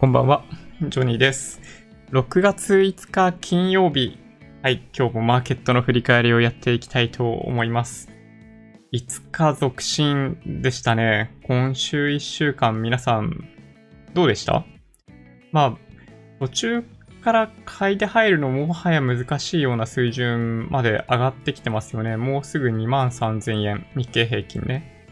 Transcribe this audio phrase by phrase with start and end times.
[0.00, 0.44] こんばんは、
[0.80, 1.60] ジョニーです。
[2.12, 4.16] 6月5日金曜日。
[4.62, 8.08] はい、今日もマーケットの振り返りをやっていきたいと思います。
[8.92, 11.36] 5日続伸でしたね。
[11.42, 13.48] 今週1週間皆さん、
[14.14, 14.64] どうでした？
[15.50, 15.76] まあ、
[16.38, 16.84] 途中
[17.24, 22.16] から買いで入るのもはや難しいような水準まで上がってきてますよね。
[22.16, 25.08] もうすぐ2万3000円、日経平均ね。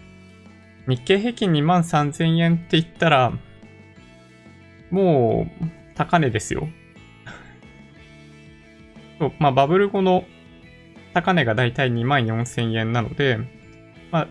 [0.87, 3.33] 日経平均2万3000円って言ったら、
[4.91, 5.65] もう、
[5.95, 6.69] 高値ですよ。
[9.19, 10.25] そうまあ、バブル後の
[11.15, 13.39] 高値がだいたい2万4000円なので、
[14.11, 14.29] まあ、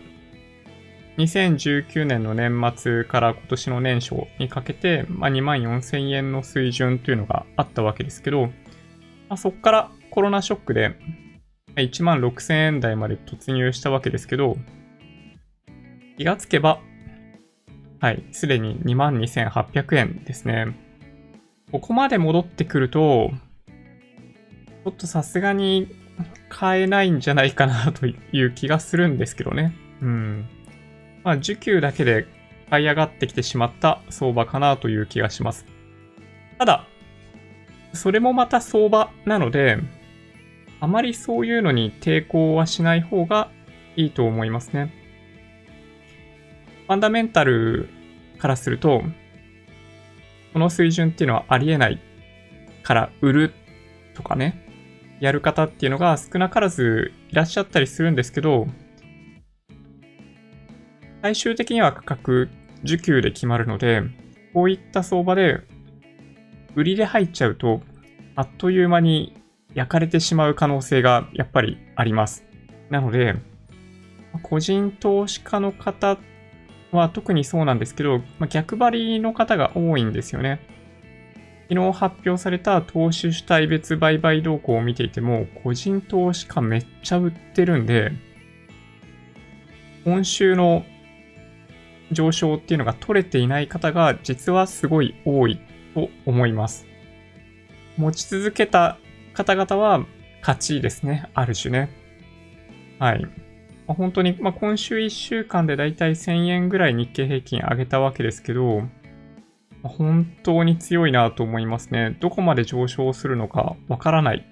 [1.18, 8.50] 2019年の年末から今年の年初にかけて、まあ、2万4000円の水準というのがあったわけですけど、ま
[9.30, 10.96] あ、そこからコロナショックで
[11.74, 14.56] 1万6000円台まで突入したわけですけど、
[16.16, 16.80] 気がつけば、
[18.00, 20.76] はい、すでに22,800円ですね。
[21.72, 23.30] ここまで戻ってくると、
[24.84, 25.88] ちょっとさすがに
[26.48, 29.74] 買えないんじゃないかなという気がするんですけどね。
[30.00, 30.46] うん。
[31.24, 32.26] まあ、需給だけで
[32.70, 35.66] 買い上がってきてしまった相場かなという気がします。
[36.58, 36.86] ただ、
[37.94, 39.78] それもまた相場なので、
[40.80, 43.50] あまりそういうのに抵抗はしない方が
[43.96, 44.92] いいと思いますね。
[46.86, 47.88] ファンダメンタル
[48.38, 49.02] からすると、
[50.52, 52.00] この水準っていうのはありえない
[52.82, 53.52] から売る
[54.14, 54.66] とかね、
[55.20, 58.66] やる方っていうのが少なからずいらっしゃったりするんですけど、
[61.22, 62.48] 最終的には価格、
[62.84, 64.02] 需給で決まるので、
[64.54, 65.60] こういった相場で
[66.74, 67.82] 売りで入っちゃうと、
[68.36, 69.34] あっという間に
[69.74, 72.44] 焼かれてしまう可能性がやっぱりあります。
[72.90, 73.34] なので、
[74.42, 76.18] 個人投資家の方
[76.92, 80.60] は特にそうなんですけど、まあ、逆張りの方が多いんですよね。
[81.68, 88.12] 昨日発表された投資主体別売買動向を見ていても、個人投資家めっちゃ売ってるんで、
[90.04, 90.84] 今週の
[92.12, 95.60] 上昇っていうのが取れていない方が実はすごい多い
[95.94, 96.86] と思います。
[97.96, 98.98] 持ち続けた
[99.34, 100.06] 方々は
[100.40, 101.28] 勝ちですね。
[101.34, 101.90] ある種ね。
[103.00, 103.26] はい。
[103.86, 108.88] まあ本当に、まあ、今週1週間でだいたい1000円ぐらい日経平均上げたわけですけど、ま
[109.84, 112.16] あ本当に強いなと思いますね。
[112.20, 114.46] どこまで上昇するのかわからない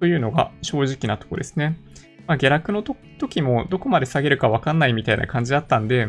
[0.00, 1.78] というのが正直なところですね。
[2.26, 6.06] まあ、下落の時もどこまで下げるかわかんないみたいな感じだったんで、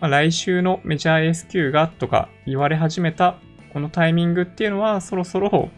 [0.00, 3.38] まあ、来週のメジャー S q がとか言われ始めた
[3.72, 5.70] このタイミングっていうのはそろそろ、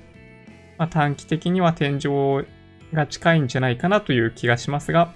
[0.79, 2.47] まあ、短期的には天井
[2.93, 5.13] が近いんじゃないかなという気がしますが、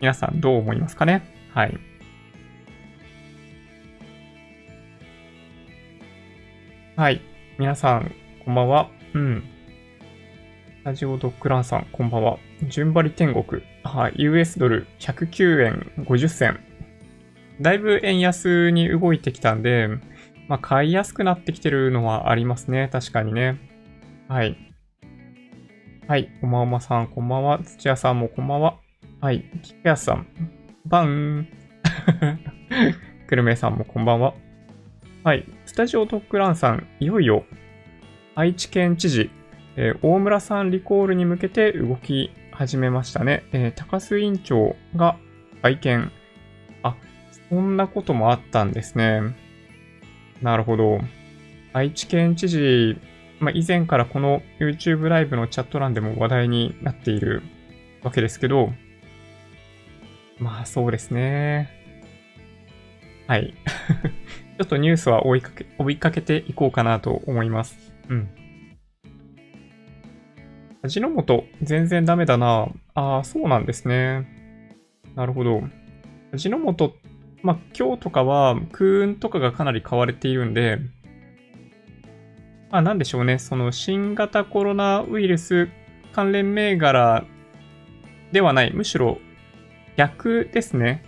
[0.00, 1.22] 皆さんどう思いますかね？
[1.52, 1.78] はい。
[6.96, 7.20] はい。
[7.58, 8.14] 皆さん、
[8.44, 8.90] こんばんは。
[9.14, 9.44] うん。
[10.80, 12.38] スタジオドッグランさん、こんばんは。
[12.68, 13.62] 順張り天国。
[13.82, 14.14] はい。
[14.16, 16.60] US ドル109円50銭。
[17.60, 19.88] だいぶ円安に動いてきたんで、
[20.48, 22.88] まあ、買いやすくなってきてるのはありますね。
[22.92, 23.58] 確かにね。
[24.28, 24.65] はい。
[26.08, 26.28] はい。
[26.40, 27.58] おまおまさん、こんばんは。
[27.64, 28.78] 土屋さんもこんばんは。
[29.20, 29.44] はい。
[29.62, 30.28] キクヤさん、
[30.84, 31.48] バン。
[33.26, 34.34] くるめさんもこんばんは。
[35.24, 35.44] はい。
[35.64, 37.44] スタジオトックランさん、いよいよ、
[38.36, 39.30] 愛知県知事、
[39.74, 43.42] えー大村さんリコールに向けて動き始めましたね。
[43.52, 45.16] えー高須委員長が
[45.60, 46.12] 会見。
[46.84, 46.94] あ、
[47.48, 49.22] そんなこともあったんですね。
[50.40, 51.00] なるほど。
[51.72, 52.96] 愛知県知事、
[53.38, 57.42] まあ、以前からこの YouTube ライブのチャット欄でも話題になっている
[58.02, 58.72] わけですけど、
[60.38, 61.70] まあそうですね。
[63.26, 63.54] はい。
[64.58, 67.92] ちょっとニュースは追いかけ、追いかけていこうかなと思います。
[68.08, 68.28] うん。
[70.82, 72.68] 味の素、全然ダメだな。
[72.94, 74.26] ああ、そうなんですね。
[75.14, 75.62] なるほど。
[76.32, 76.94] 味の素、
[77.42, 80.78] まあ今日とかは空運とかがかなり買われているんで、
[82.76, 83.38] まあなんでしょうね。
[83.38, 85.70] その新型コロナウイルス
[86.12, 87.24] 関連銘柄
[88.32, 88.72] ではない。
[88.74, 89.16] むしろ
[89.96, 91.02] 逆ですね。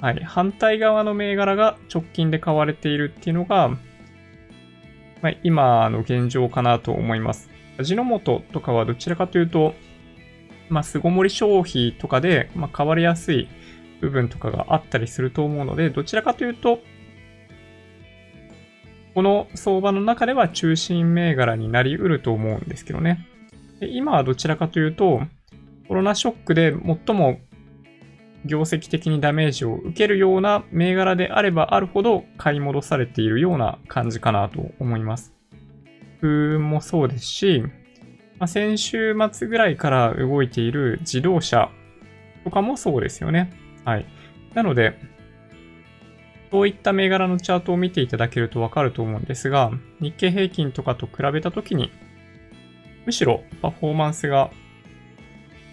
[0.00, 0.24] はい。
[0.24, 7.48] 反対側の銘柄が直近で買われているっていうのが、まあ、今の現状かなと思います。
[7.78, 9.76] 味の素とかはどちらかというと、
[10.70, 13.46] まあ、巣ごもり消費とかで、まあ、買われやすい
[14.00, 16.80] 部分とかがあったりすると思うので、どちらかというと、
[19.14, 23.26] この相場の中では中心銘柄になり得ると思うんですけどね。
[23.80, 25.22] で今はどちらかというと、
[25.88, 26.72] コロナショックで
[27.06, 27.40] 最も
[28.44, 35.32] 業績的にダメージを受けるような銘柄であればあるほど買い戻されているような感じかなと思います。
[36.20, 37.62] 風もそうですし、
[38.38, 41.70] まあ、先週末ぐらいから動いている自動車
[42.44, 43.52] とかもそうですよね。
[43.84, 44.06] はい。
[44.54, 44.98] なので、
[46.52, 51.90] そういった銘柄のチャートを見ていただけるとわかると思うんですが、日経平均とかと比べたときに、
[53.06, 54.50] むしろパフォーマンスが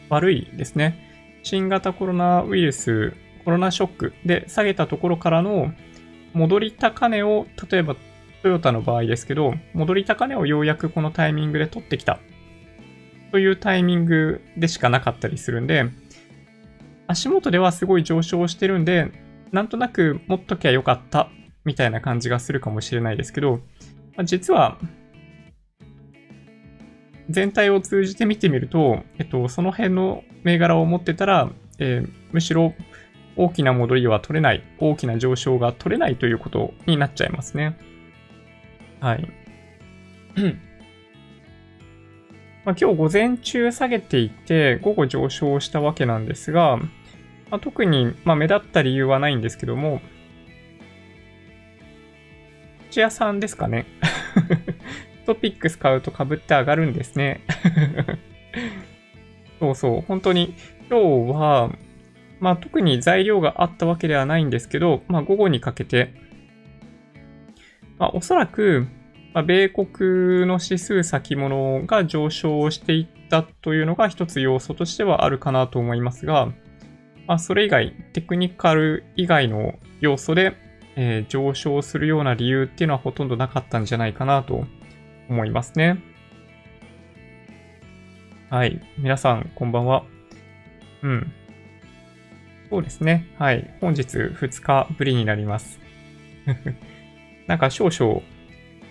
[0.08, 1.42] 悪いですね。
[1.44, 5.74] 新型コロナウイルス、コロナショックで下げたところからの
[6.32, 7.98] 戻り高値を、例えば
[8.42, 12.20] トヨタの場合ですけど、戻り高値をようやくこのタイミングで取ってきた
[13.34, 15.90] というタイミングでしかなかったりするんで、
[17.06, 19.12] 足元ではすごい上昇してるんで、
[19.52, 21.30] なんとなく持っときゃよかった
[21.66, 23.58] みたいな感じがするかもしれないですけど、
[24.16, 24.78] まあ、実は
[27.30, 32.74] 全体を通じて見てみると、えっと、その辺の銘柄を持ってたら、えー、むしろ
[33.36, 37.78] 大きな戻りは取れない、大きな上昇が取れないということになっちゃいますね。
[39.00, 39.30] はい。
[42.66, 46.80] まあ、今日午前中下げていて、午後上昇したわけなんですが、
[47.52, 50.02] まあ、特に、まあ、目立った理由はないんですけども、
[52.90, 53.86] 土屋さんですかね。
[55.26, 57.42] トピックス買うと被って上がるんですね。
[59.60, 60.02] そうそう。
[60.02, 60.56] 本当に
[60.90, 61.72] 今日は、
[62.40, 66.14] まあ特に材料があったわけではないんですけど、まあ午後にかけて、
[68.00, 68.88] まあおそらく、
[69.34, 76.52] まあ、米国の指数先物が上昇していったというのが一つ要素としてはあるかなと思いますが、
[77.30, 80.58] まあ、それ以外、テクニカル以外の要素で、
[80.96, 84.66] えー、上昇するような理由っていうのはほとんどなかったんじゃないかなと
[85.30, 86.02] 思いますね。
[88.50, 88.82] はい。
[88.98, 90.06] 皆さん、こんばんは。
[91.04, 91.32] うん。
[92.72, 93.28] そうですね。
[93.38, 93.76] はい。
[93.80, 95.80] 本日2日ぶりになります。
[97.46, 98.24] なんか少々、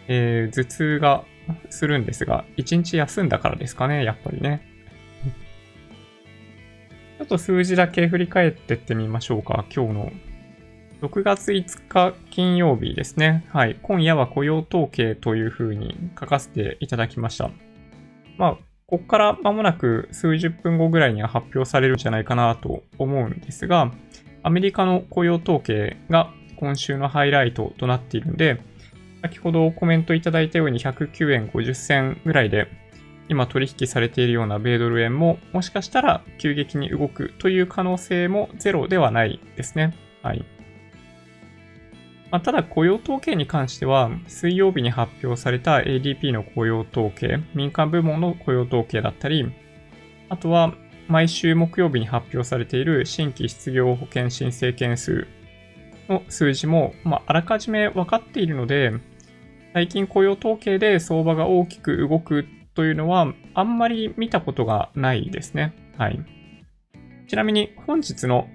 [0.07, 1.25] えー、頭痛が
[1.71, 4.68] するんですが、1日休んだからですかね、やっぱりね。
[7.19, 9.65] ちょっと数字だけ振り返ってってみましょうか。
[9.75, 10.13] 今日の
[11.03, 13.45] 6月5日金曜日ですね。
[13.49, 13.77] はい。
[13.83, 17.51] 今夜は雇用統計というふうに書かせていただきました。
[18.37, 18.53] まあ、
[18.87, 23.93] ここから間もなく数十分後ぐらいには発表されるんじゃないかなと思うんですが、
[24.45, 28.63] アメリカの雇用統計が今週のハイライトとなっているんで、
[29.23, 32.69] 先ほどコメントいただいたように109円50銭ぐらいで
[33.29, 39.95] 今取引されているような米ドル円ももしかしたら急激に動くという可能性もゼロではないですね。
[40.23, 40.45] はい。
[42.31, 49.51] まあ、ただ雇用統計に関しては、水曜日に発表された ADP の雇用統計、民間部門の雇用統計だったり、
[50.29, 50.75] あとは
[51.09, 55.27] 毎週木曜日に発表されている新規失業保険申請件数
[56.09, 58.93] の数字も、まあ、あらかじめ分かっているので、
[59.73, 62.47] 最近雇用統計で相場が大きく動く
[62.79, 65.75] というのは、あんまり見たことがないですね。
[65.97, 66.25] はい。
[67.27, 68.47] ちなみに本日の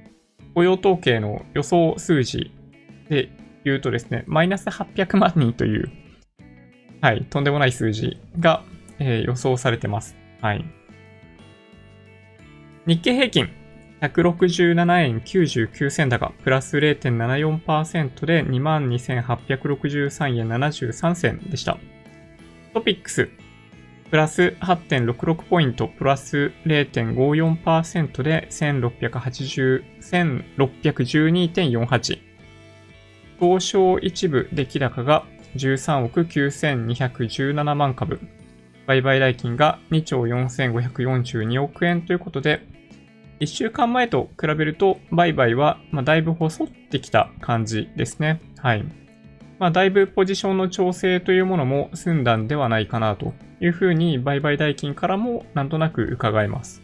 [0.55, 2.53] 雇用統計の予想数字
[3.09, 3.29] で
[3.65, 5.91] 言うとですね、マイナス800万人という、
[7.01, 8.63] はい、とんでもない数字が、
[8.97, 10.15] えー、予想されてます。
[10.39, 10.63] はい。
[12.87, 13.49] 日経平均、
[13.99, 21.77] 167円99銭高、プラス0.74%で22,863円73銭でした。
[22.73, 23.29] トピックス、
[24.13, 29.83] プラス8.66ポイント、プラス0.54%で1680、
[30.55, 32.19] 1612.48。
[33.39, 38.19] 東証一部出来高が13億9217万株。
[38.85, 42.67] 売買代金が2兆4542億円ということで、
[43.39, 48.39] 1週間前と比べると、売買は、まだいぶ細ってきた感じですね。
[48.59, 48.85] はい。
[49.57, 56.81] まあ、だいぶポジションの調整というものも済んだんではないかなというふうに、売買代金からもなんとなく伺えます。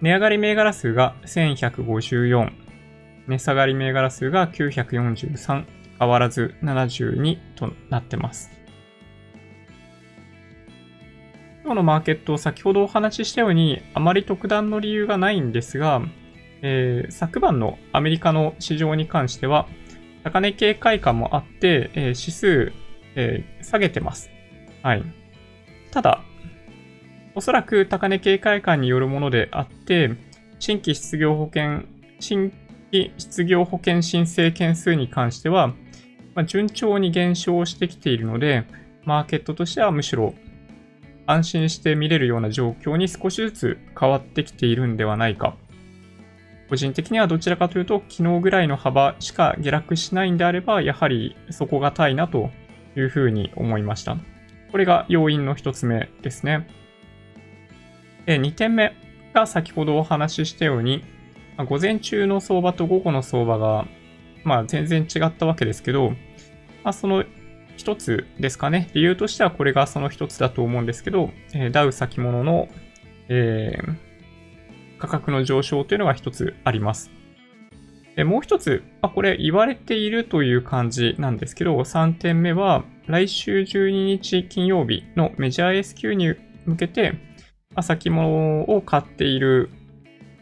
[0.00, 2.50] 値上がり銘柄数が1154、
[3.26, 5.64] 値下がり銘柄数が943、
[5.98, 8.50] 変わらず72となってます。
[11.62, 16.00] 今日のマーケット、先ほどお話ししたように、あまり特段の理由がないんですが、
[16.62, 19.68] えー、昨晩のアメリカの市場に関しては、
[20.24, 22.72] 高値警戒感もあって、えー、指数、
[23.14, 24.29] えー、下げてます。
[24.82, 25.04] はい。
[25.90, 26.22] ただ、
[27.34, 30.10] おそらく高値警戒感によるものであって、
[30.58, 31.82] 新規失業保険、
[32.18, 32.52] 新
[32.92, 35.68] 規失業保険申請件数に関しては、
[36.34, 38.64] まあ、順調に減少してきているので、
[39.04, 40.34] マーケットとしてはむしろ
[41.26, 45.56] 安心して見れるような状況に少しずつ変わってきているんではないか
[46.68, 52.50] 個人的にはどちらかというと、昨日ぐらいの幅しか下落しないんであれば、やはり底堅いなと
[52.96, 54.16] いうふうに思いました。
[54.70, 56.68] これが要因の一つ目ですね。
[58.26, 58.94] 2点目
[59.34, 61.04] が先ほどお話ししたように、
[61.56, 63.86] ま午前中の相場と午後の相場が、
[64.44, 66.10] まあ、全然違ったわけですけど、
[66.84, 67.24] まあ、その
[67.76, 68.90] 一つですかね。
[68.94, 72.68] 理由としてはこれがその一つだと思うんですけど、えダウ先物の、
[73.28, 77.10] えー、価格の上昇というのが一つあります。
[78.16, 87.14] でもう一つ、あ、これ言われているという感じなんですけど、3点目は、来週12日金曜日のメジャー S q に向けて、
[87.80, 89.70] 先物を買っている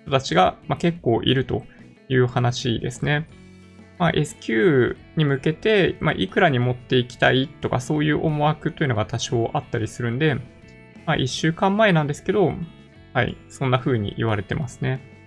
[0.04, 1.62] 人たちが、まあ、結構いると
[2.08, 3.28] いう話ですね。
[3.98, 10.36] まあ、SQ に向けて、まあ、いくらに持っていきたいとかそういう思惑というのが多少あったりするんで、
[11.04, 12.52] まあ、1週間前なんですけど、
[13.12, 15.17] はい、そんな風に言われてますね。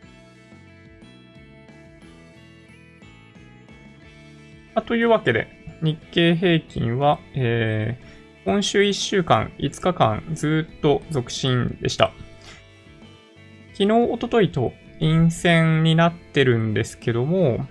[4.74, 5.48] まあ、というわけで、
[5.82, 12.12] 日経平均は、えー、今週1週間、5日間ずっと続伸でした。
[13.74, 17.68] 昨日、おとといと陰線になってるんですけども、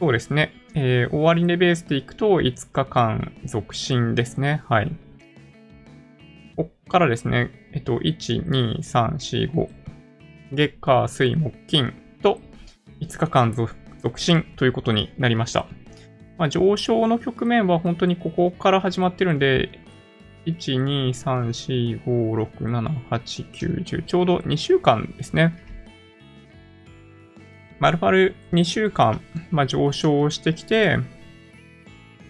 [0.00, 0.52] そうですね。
[0.74, 4.62] えー、終値ベースでいくと5日間続伸ですね。
[4.68, 4.92] はい。
[6.56, 9.68] こっからですね、えっと、1、2、3、4、5。
[10.52, 12.40] 月火、水、木、金と
[13.00, 13.74] 5日間続
[14.18, 15.66] 伸ということになりました。
[16.36, 19.80] まあ、上昇の局面は本当にここから始まってるんで、
[20.46, 24.02] 1、2、3、4、5、6、7、8、9、10。
[24.04, 25.56] ちょうど2週間ですね。
[27.78, 29.20] まるまる2週間、
[29.50, 30.98] まあ、上昇してきて、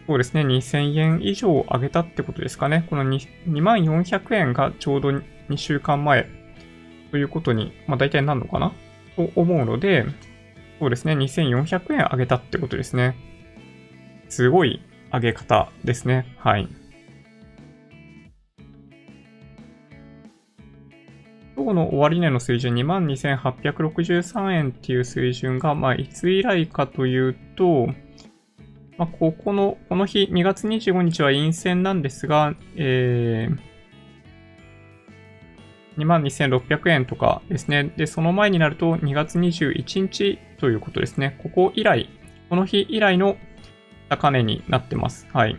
[0.07, 2.87] そうですね、2000円以上上げたってことですかね。
[2.91, 6.29] この2400円がちょうど2週間前
[7.11, 8.73] ということに、まあ、大体なるのかな？
[9.17, 10.05] と思うので、
[10.81, 13.17] そうですね、2400円上げたってことですね。
[14.29, 16.27] すごい上げ方ですね。
[16.39, 16.69] はい。
[21.57, 27.87] 今日の終値の水準22,863円っていう水準が、まあ、いつ以来かというと、
[28.99, 33.59] まあ、ここの、この日、2月25日は陰線なんですが、えー、
[35.97, 37.93] 22,600円とかですね。
[37.97, 41.39] で、その前になると2月21日ということですね。
[41.43, 42.09] ここ以来、
[42.49, 43.37] この日以来の
[44.09, 45.27] 高値になってます。
[45.31, 45.59] はい。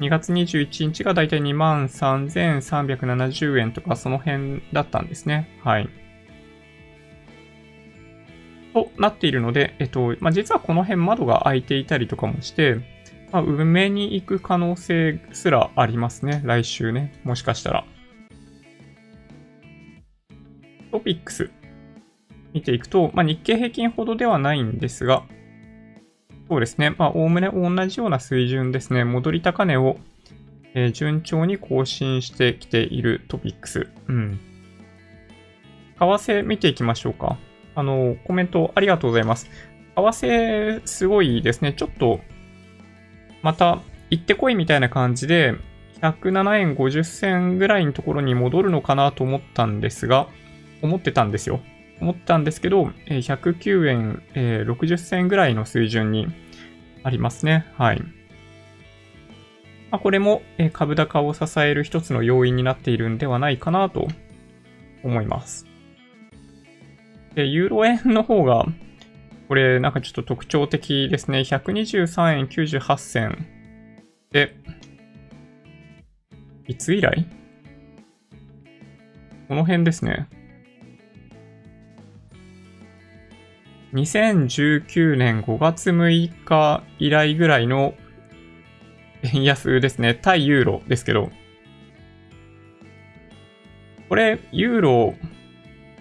[0.00, 5.48] 2月21日がだいたい23,370円とかその辺だったんですね。
[5.62, 5.88] はい。
[8.72, 12.80] となっているので、えっと、まあ、実はこの辺窓が開いていたりとかもして、
[13.30, 16.42] まあ、上に行く可能性すらありますね。
[16.44, 17.12] 来週ね。
[17.22, 17.84] もしかしたら。
[20.90, 21.52] トピックス
[22.54, 25.24] 見ていくと、まあ、日経平均ほどではないんですが、
[26.48, 26.94] そうですね。
[26.98, 29.04] まあ、おおむね同じような水準ですね。
[29.04, 29.96] 戻り高値を、
[30.74, 33.88] えー、順調に更新してきているトピックス。
[34.08, 34.40] うん。
[35.98, 37.38] 為替見ていきましょうか。
[37.74, 39.50] あの、コメントありがとうございます。
[39.96, 41.72] 為替すごいですね。
[41.72, 42.20] ちょっと、
[43.42, 43.80] また
[44.10, 45.54] 行ってこいみたいな感じで、
[46.02, 50.28] 107円50銭ぐらいのところに戻るのかなと思ったんですが、
[50.82, 51.60] 思ってたんですよ。
[52.00, 56.28] 思ったんですけど、109円、え60銭ぐらいの水準に
[57.02, 57.66] ありますね。
[57.76, 58.02] はい。
[59.90, 64.08] まあ、これも株高を支える一つの要因になっているんではないかなと
[65.04, 65.66] 思います。
[67.34, 68.66] で、ユーロ円の方が、
[69.48, 71.40] これなんかちょっと特徴的ですね。
[71.40, 73.46] 123円98銭
[74.32, 74.56] で、
[76.66, 77.26] いつ以来？
[79.48, 80.28] この辺ですね。
[83.94, 87.94] 2019年5月6日以来ぐらいの
[89.22, 90.14] 円安ですね。
[90.14, 91.30] 対ユーロですけど。
[94.08, 95.14] これ、ユーロ、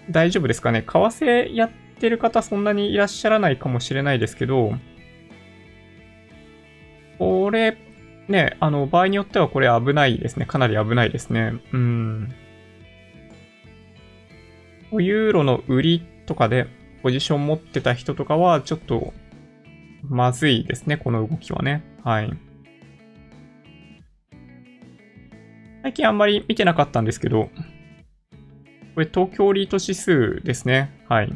[0.10, 0.82] 大丈夫ですかね？
[0.82, 4.74] 為替やってる方そんなにいらっしゃらないかもしれないですけど、
[7.20, 7.78] これ、
[8.28, 10.48] ね、あの、場合によってはこれ危ないですね。
[10.48, 11.54] かなり危ないですね。
[11.72, 12.34] うん。
[14.94, 16.66] ユーロの売りとかで、
[17.04, 19.14] ポジション持ってた人とかは、ちょっと、
[20.04, 21.84] まずいですね、この動きはね。
[22.04, 22.32] はい。
[25.84, 27.50] 最近あんまり見てなかったんですけど、
[28.96, 30.98] これ東京リート指数ですね。
[31.10, 31.34] はい。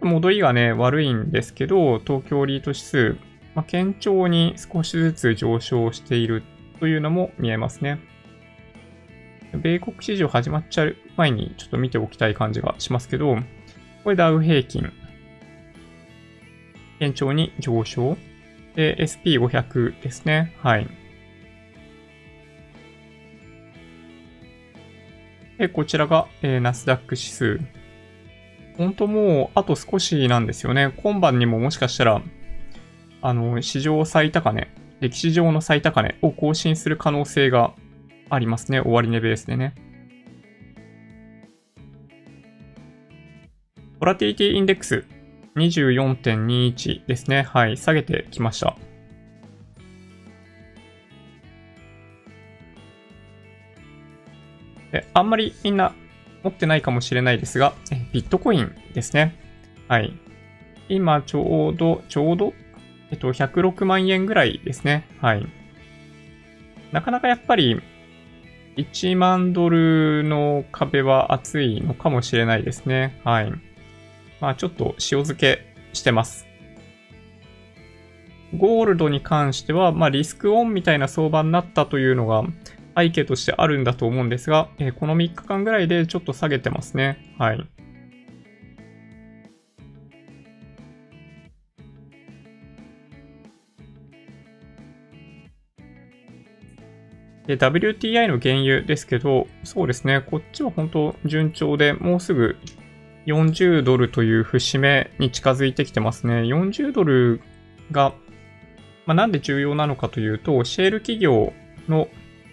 [0.00, 3.16] 戻りがね、悪いんですけど、東京リート指数、
[3.56, 6.44] まあ、堅調に少しずつ上昇している
[6.78, 7.98] というのも見えますね。
[9.54, 13.38] 米国市場始まっちゃう前にちょっと見ておきたい感じがしますけど、
[14.06, 14.92] これダウ平均。
[17.00, 18.16] 堅調に上昇。
[18.76, 20.54] で、SP500 ですね。
[20.62, 20.86] はい。
[25.58, 27.58] で、こちらが、えー、ナスダック指数。
[28.78, 30.94] 本当もう、あと少しなんですよね。
[31.02, 32.22] 今晩にももしかしたら、
[33.22, 34.68] あの、史上最高値、
[35.00, 37.74] 歴史上の最高値を更新する可能性が
[38.30, 38.80] ありますね。
[38.80, 39.74] 終値ベースでね。
[43.98, 45.04] ボラティリティインデックス
[45.56, 47.42] 24.21ですね。
[47.42, 47.76] はい。
[47.76, 48.76] 下げてきました。
[55.12, 55.94] あんまりみんな
[56.42, 57.74] 持ってないかもしれないですが、
[58.12, 59.34] ビットコインですね。
[59.88, 60.12] はい。
[60.88, 62.52] 今ちょうど、ちょうど、
[63.10, 65.06] えっと、106万円ぐらいですね。
[65.20, 65.46] はい。
[66.92, 67.80] なかなかやっぱり、
[68.76, 73.20] 1万ドルの壁は厚いのかもしれないですね。
[73.24, 73.52] はい。
[74.40, 76.46] まあちょっと塩漬けしてます。
[78.56, 82.44] ゴールドに関しては、まあリスクオンみたいな相場になったというのが、
[82.96, 87.18] 背景としてあるんだと思うんですが、えー、この3日間ぐらいでちょっと下げてますね。
[87.38, 87.66] はい。
[97.46, 102.56] で、WTI の原油ですけど、そうですね、こっちは本当順調で、もうすぐ
[103.26, 106.42] 40ドルという節目に近づいてきてますね。
[106.42, 107.40] 40ドル
[107.90, 108.14] が、
[109.06, 111.52] まあ、なんで重要なのかというと、シェール企業
[111.88, 112.08] の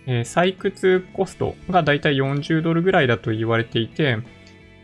[0.06, 4.18] え、採掘コストがだいたい40ドルぐらいだと言われていて、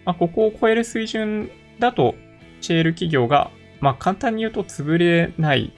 [0.05, 2.15] まあ、ここを超える水準だと、
[2.61, 5.73] シェール企業が、まあ、簡単に言うと潰れない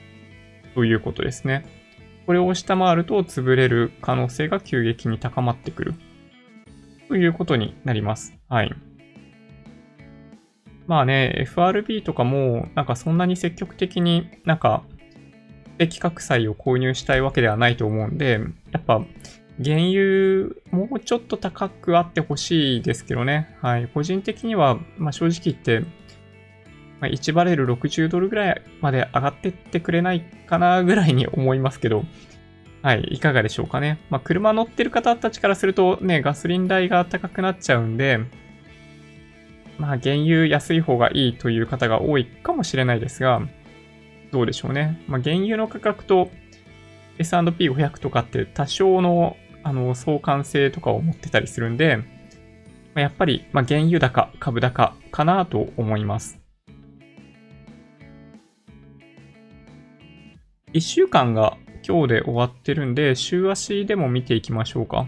[0.74, 1.64] ということですね。
[2.26, 5.94] これを下回ると潰れる可能性が急激に高まってくる。
[7.08, 8.34] ということになります。
[8.48, 8.74] はい。
[10.92, 14.82] まあね、FRB とかも、なんかそんなに積極的になんか
[15.78, 18.40] 的確債を購入したいわけではないと思うんで、
[18.72, 19.02] やっぱ、
[19.64, 23.56] 原油、もうちょっと高くあってほしいですけどね。
[23.62, 23.88] はい。
[23.88, 25.80] 個人的には、まあ、正直言って、
[27.00, 32.04] まあ、1バレル60ドルぐらいまで上がってってくれないかなぐらいに思いますけど、
[32.82, 33.00] はい。
[33.12, 33.98] いかがでしょうかね。
[34.10, 38.20] まあ、車乗ってる方たちからするとね、ガソリン代が高くなっちゃうんで、
[39.78, 43.42] まあ、原油安い方がいいという方が多いかもしれないですが、
[44.30, 45.02] どうでしょうね。
[45.08, 46.30] まあ、原油の価格と
[47.18, 51.98] S&P500 とかって多少のあの相関性とかを持ってたりするんで、
[52.94, 56.40] やっぱり、まあ、原油高、株高かなと思います。
[60.72, 61.56] 1週間が
[61.86, 65.06] 今日で終わってるんで、週足でも見ていきましょうか。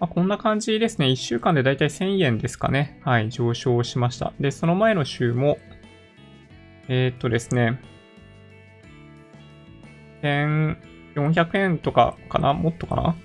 [0.00, 1.06] まあ、こんな感じですね。
[1.06, 3.00] 1週間でだいたい1000円ですかね。
[3.02, 4.32] はい、上昇しました。
[4.38, 5.58] で、その前の週も、
[6.88, 7.80] えー、っとですね、
[10.22, 12.52] 1400円とかかな？
[12.52, 13.16] もっとかな？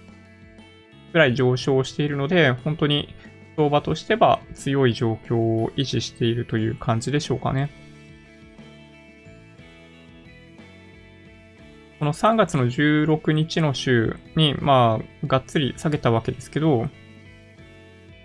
[1.12, 3.13] ぐらい上昇しているので、本当に
[3.55, 7.69] 相場としては強い状況を維持しているという感じでしょうかね。
[12.03, 16.89] この3月の16日の週に、まあ、がっつり下げたわけですけど、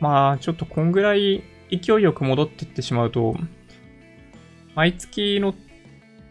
[0.01, 3.37] まあ、ちょっとこんぐらい勢いよく戻っていってしまうと、
[4.75, 5.63] 毎月の積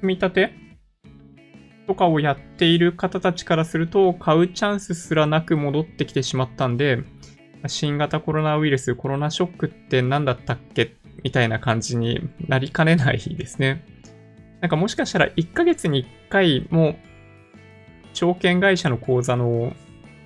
[0.02, 0.54] み立て
[1.88, 7.00] とかをやっている方たちからすると、買うチャンスすらなく戻ってきてしまったんで、
[7.68, 10.98] 新型コロナウイルス、コロナショックって何だったっけ？
[11.24, 13.86] みたいな感じになりかねないですね。
[14.60, 16.98] なんかもしかしたら1ヶ月に1回も
[18.18, 19.74] 証券会社の口座の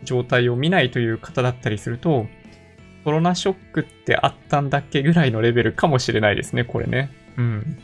[0.04, 2.28] 状態を見ないという方だったりすると、
[3.04, 7.10] コロナショックってあったんだっけぐらいのレベルかもしれないですね、これね。
[7.36, 7.78] うん。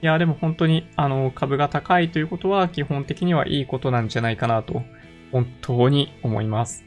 [0.00, 4.84] いや、でも本当に、あの、株が高いということは、基本的にはいいことなんじゃないかなと、
[5.32, 6.85] 本当に思います。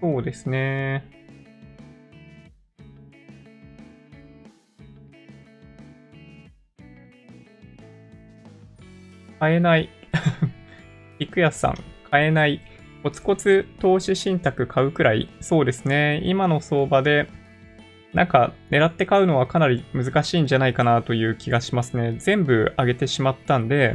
[0.00, 1.04] そうですね。
[9.38, 9.88] 買えない。
[11.18, 11.74] 菊安さん、
[12.10, 12.60] 買えない。
[13.02, 15.28] コツコツ投資信託買うくらい。
[15.40, 16.20] そうですね。
[16.24, 17.26] 今の相場で、
[18.12, 22.16] なんか狙って買うのはかなり難しいんじゃないかなという気がしますね。
[22.18, 23.94] 全部上げてしまったんで、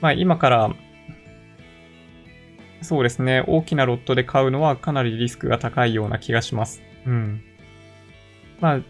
[0.00, 0.70] まあ今から、
[2.90, 3.44] そうですね。
[3.46, 6.82] 大きなロットで買うのはかなりリスクが高いような気がします。
[7.06, 7.40] うん。
[8.58, 8.80] まあ、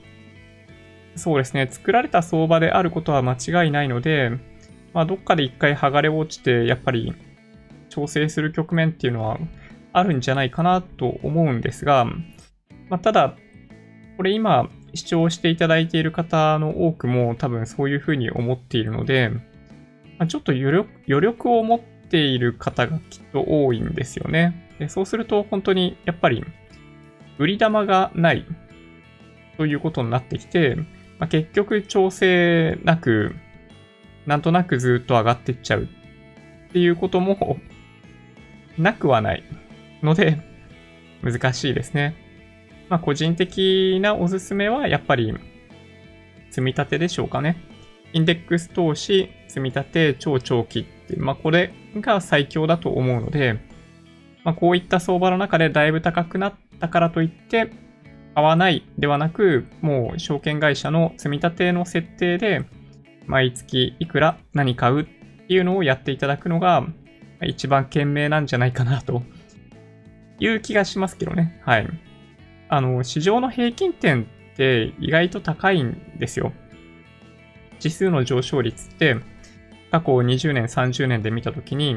[1.17, 4.31] そうですね、作られた相場であることは間違いないので、
[4.95, 7.13] まあ、どっかで一回剥がれ落ちて、やっぱり
[7.91, 9.39] 調整する局面っていうのは
[9.93, 13.37] あるんじゃないかなと思うんですが、まあ、ただ、
[14.17, 19.31] これ今視聴していただいている方の多くも多分そういうふうに思っているので、
[20.19, 24.69] ま、ちょっと余力余力を持ってている方がきっと多いんですよね。
[24.79, 26.45] でそうすると本当にやっぱり
[27.39, 28.45] 売り玉がない
[29.57, 30.77] ということになってきて、
[31.19, 33.35] まあ、結局調整なく、
[34.27, 35.87] なんとなくずっと上がっていっちゃうっ
[36.73, 37.59] ていうことも
[38.77, 39.45] なくはない
[40.03, 40.41] ので、
[41.23, 42.15] 難しいですね。
[42.89, 45.35] まあ、個人的なおすすめはやっぱり
[46.51, 47.57] 積み立てでしょうかね。
[48.13, 53.61] インデックス投資、積み立て、超長期って、まあ、これが最強だと思うので、
[54.45, 57.73] まあ、こういった相場の中でだいぶ高くなったからといって、
[58.35, 62.65] 買わないではなく、もう証券会社の積み立ての設定で、
[63.27, 66.87] 毎月いくら何買うっていうのをやっていただくのが、
[67.43, 69.23] 一番賢明なんじゃないかなと
[70.39, 71.61] いう気がしますけどね。
[71.65, 71.89] はい。
[72.69, 76.53] あの、市場の平均点って意外と高いんですよ。
[77.79, 79.17] 指数の上昇率って、
[79.91, 81.97] 過去20年、30年で見たときに、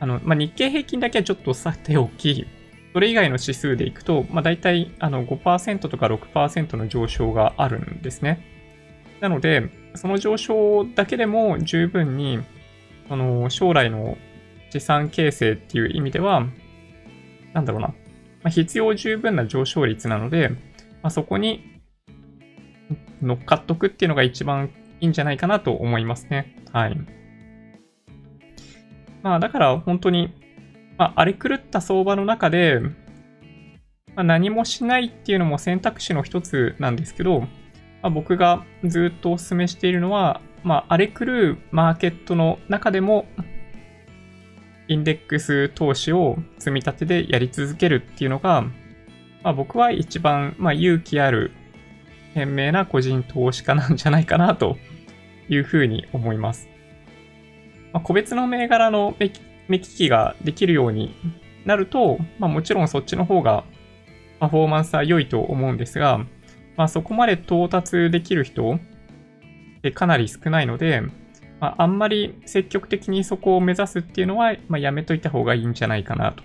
[0.00, 2.46] あの、まあ、日経平均だけはちょっとさておき、
[2.92, 8.44] それ以外の指数でいくと、まあ、大体あの5%とか6%の上昇があるんですね。
[9.20, 12.40] なので、その上昇だけでも十分に、
[13.08, 14.16] あの将来の
[14.70, 16.46] 資産形成っていう意味では、
[17.52, 17.94] なんだろうな、ま
[18.44, 20.56] あ、必要十分な上昇率なので、ま
[21.04, 21.80] あ、そこに
[23.22, 24.70] 乗っかっとくっていうのが一番
[25.04, 26.56] いんじゃないかなと思いますね。
[26.72, 26.96] はい。
[29.22, 30.34] まあだから本当に
[30.96, 37.48] まあ、荒れ狂った相場の中で、まあ、何もしないっていうのも選択肢の一つなんですけど、ま
[38.02, 43.26] あ、僕がずっとお勧めしているのは、まあ、荒れ狂うマーケットの中でも、
[44.86, 48.62] インデックス投資を積み立てでやり続けるっていうのが、
[49.42, 51.52] まあ、僕は一番、まあ、勇気ある、
[52.34, 54.76] 賢明な個人投資家なんじゃないかなと
[55.48, 56.68] いうふうに思います。
[57.92, 59.30] まあ、個別の銘柄の目
[59.68, 61.14] 利きができるように
[61.64, 63.64] なると、まあ、もちろんそっちの方が
[64.40, 66.18] パフォーマンスは良いと思うんですが、
[66.76, 71.02] まあ、そこまで到達できる人ってかなり少ないので、
[71.60, 76.42] まあ、んまり積極的にそこを目指すっていうのは、まあ、やめといた方がいいんじゃないかなと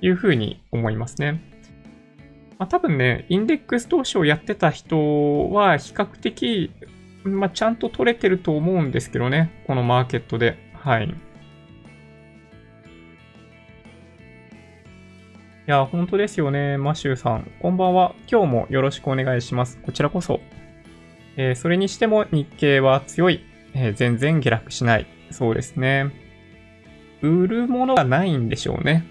[0.00, 1.42] いうふうに思いますね。
[2.58, 6.70] まあ、多分ね、インデックス投資をやってた人は比較的、
[7.24, 10.56] まあ、ちゃんと取れてると思うんですけどね、このマーケットで。
[10.74, 11.08] はい。
[11.08, 11.12] い
[15.66, 17.50] や、本当ですよね、マシューさん。
[17.60, 18.14] こんばんは。
[18.30, 19.78] 今日もよろしくお願いします。
[19.82, 20.40] こちらこそ。
[21.36, 23.44] えー、それにしても日経は強い。
[23.74, 25.06] えー、全然下落しない。
[25.30, 26.10] そうですね。
[27.22, 29.04] 売るものがないんでしょうね。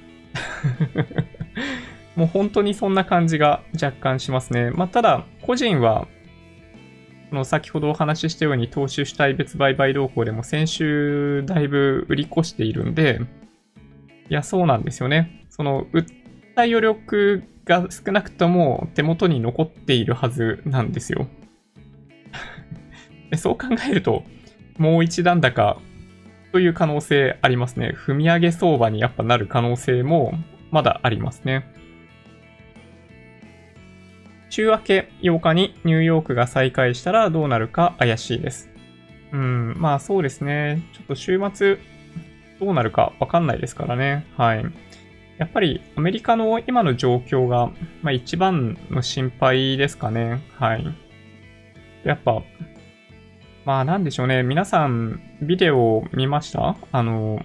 [2.15, 4.71] もう本当にそんな感じが若干しますね。
[4.71, 6.07] まあ、ただ、個人は、
[7.29, 13.21] この先ほどお話ししたように投資主体別売買動向でも先週だいぶ売り越しているんで、
[14.29, 15.45] いや、そうなんですよね。
[15.49, 16.05] その、売っ
[16.55, 21.27] た余力が少なくとも手元に残っているはずなんですよ。
[23.37, 24.23] そう考えると、
[24.77, 25.79] もう一段高
[26.51, 27.93] という可能性ありますね。
[27.95, 30.33] 踏み上げ相場にやっぱなる可能性も
[30.71, 31.78] まだありますね。
[34.49, 38.69] 週明け8日にニューヨークが再開したらどうなるか怪しいです。
[39.31, 40.81] うん、まあそうですね。
[40.93, 41.77] ちょっと週末
[42.59, 44.25] どうなるかわかんないですからね。
[44.35, 44.65] はい。
[45.37, 47.67] やっぱりアメリカの今の状況が、
[48.01, 50.41] まあ、一番の心配ですかね。
[50.55, 50.85] はい。
[52.03, 52.41] やっぱ、
[53.65, 54.43] まあなんでしょうね。
[54.43, 56.75] 皆さん、ビデオ見ました？
[56.91, 57.39] あの、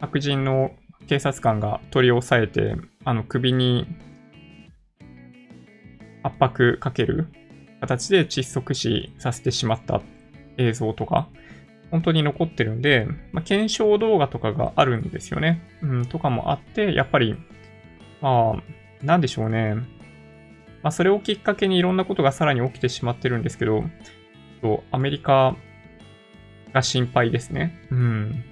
[0.00, 0.72] 白人の
[1.08, 3.86] 警察官が取り押さえて、あの首に
[6.22, 7.28] 圧迫かける
[7.80, 10.00] 形で窒息死させてしまった
[10.56, 11.28] 映像とか、
[11.90, 15.62] 本当に残ってるんで、まあ、検証動画とかがあるんですよね。
[15.82, 17.36] うん、とかもあって、やっぱり、
[18.20, 19.74] まあ、なんでしょうね。
[20.82, 23.84] まあ、それをきっかけにいろんなことがさらに起きてしまってるんですけど、
[24.90, 25.56] アメリカ
[26.72, 27.76] が心配ですね。
[27.90, 28.44] うん。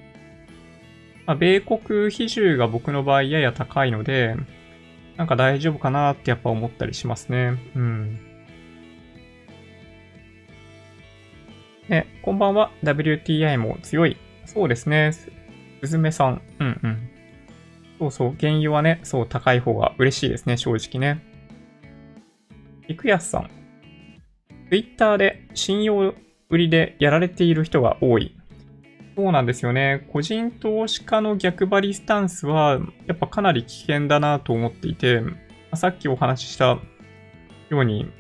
[1.27, 4.37] まあ、米国比重が僕の場合やや高いので、
[5.21, 7.59] なんか大丈夫かなってやっぱ思ったりしますね。
[7.77, 8.19] うん。
[11.91, 12.71] ね、こんばんは。
[12.83, 14.17] WTI も強い。
[14.47, 15.13] そうですね。
[15.13, 15.31] す
[15.83, 16.43] ずめさん。
[16.59, 17.11] うんうん。
[17.99, 18.37] そうそう。
[18.41, 20.57] 原油はね、そう高い方が嬉しいですね。
[20.57, 21.23] 正直ね。
[22.89, 23.51] 郁安さん。
[24.71, 26.15] Twitter で信用
[26.49, 28.40] 売りでやられている人が多い。
[29.17, 30.07] そうなんですよね。
[30.13, 35.23] 個人投資家の逆張りスタンスは、やっぱかなり危険だなと思っていて、
[35.75, 36.79] さっきお話しした
[37.69, 38.11] ように、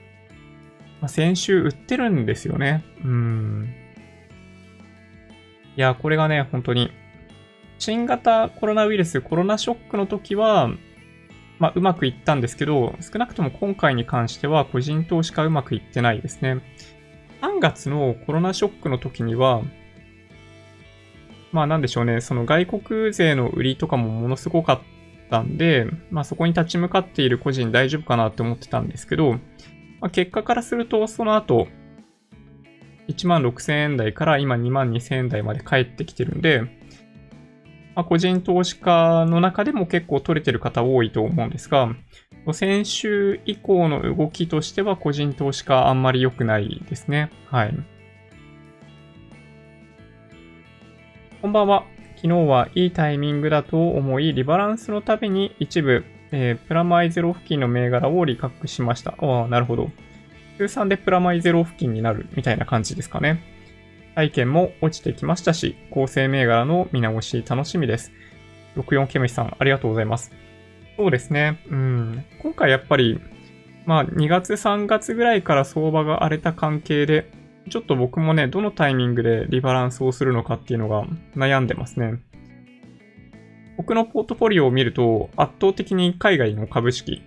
[1.00, 2.85] ま、先週売ってるんですよね。
[3.05, 3.74] うん。
[5.76, 6.90] いや、これがね、本当に、
[7.79, 10.70] 新型コロナウイルス、コロナショックの時は、
[11.59, 16.61] まあ、うまくいったんですけど、少なくとも今回に関しては個人投資家うまくいってないですね。
[17.40, 19.62] 3月のコロナショックの時には、
[21.52, 24.80] まあなんでしょうね、その外国勢の売りとかもものすごかっ
[25.30, 29.32] たんで、まあそこに立ち向かっている個人大丈夫かなって思ってたんですけど、
[30.00, 31.68] まあ、結果からするとその後、
[33.08, 36.62] 1万6000円台から今2万2000円台まで帰ってきてるんで、
[37.94, 41.94] まあ、個人投資家の中でも結構取れてる方多いと思うんですが、
[42.52, 47.30] 先週以降の動きとしては個人投資家あんまり良くないですね。
[47.46, 47.74] はい。
[51.40, 51.87] こんばんは。
[52.16, 59.14] 昨日はいいタイミングだと思い、リバランスのために一部、えー、プラマイゼロ付近の銘柄を利確しました。
[59.18, 59.90] ああ、なるほど。
[60.59, 63.42] 中3でプラマイゼロ付近になるみたいな感じですかね。
[64.16, 68.12] 体験も落ちてきましたし、構成銘柄の見直し楽しみです。
[68.76, 70.33] 64ケムシさん、ありがとうございます。
[70.98, 71.59] そうですね。
[71.70, 72.24] うん。
[72.42, 73.18] 今回やっぱり、
[73.87, 77.31] まあ2月3月ぐらいから相場が荒れた関係で、
[77.70, 81.04] ちょっと僕もね、どのタイミングでリバランスをするのかっていうのが
[81.35, 82.20] 悩んでますね。
[83.76, 87.22] 僕のポートフォリオを見ると、圧倒的に海外の株式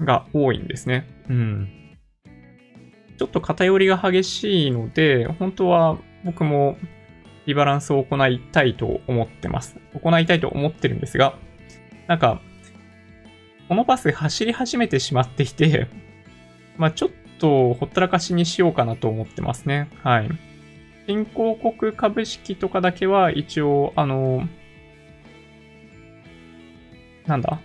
[0.00, 1.06] が多いんですね。
[1.30, 1.68] うん。
[3.16, 6.76] ちょっと偏りが激しいので、本当は僕も
[7.46, 9.76] リバランスを行いたいと思ってます。
[9.94, 11.38] 行いたいと思ってるんですが、
[12.06, 12.40] なんか、
[13.68, 15.88] このバス走り始めてしまっていて、
[16.76, 17.10] まあちょっ
[17.42, 19.90] とほったらかしにしようかなと思ってますね。
[20.02, 20.30] はい。
[21.06, 24.48] 新興国株式とかだけは一応、あの、
[27.26, 27.60] なんだ？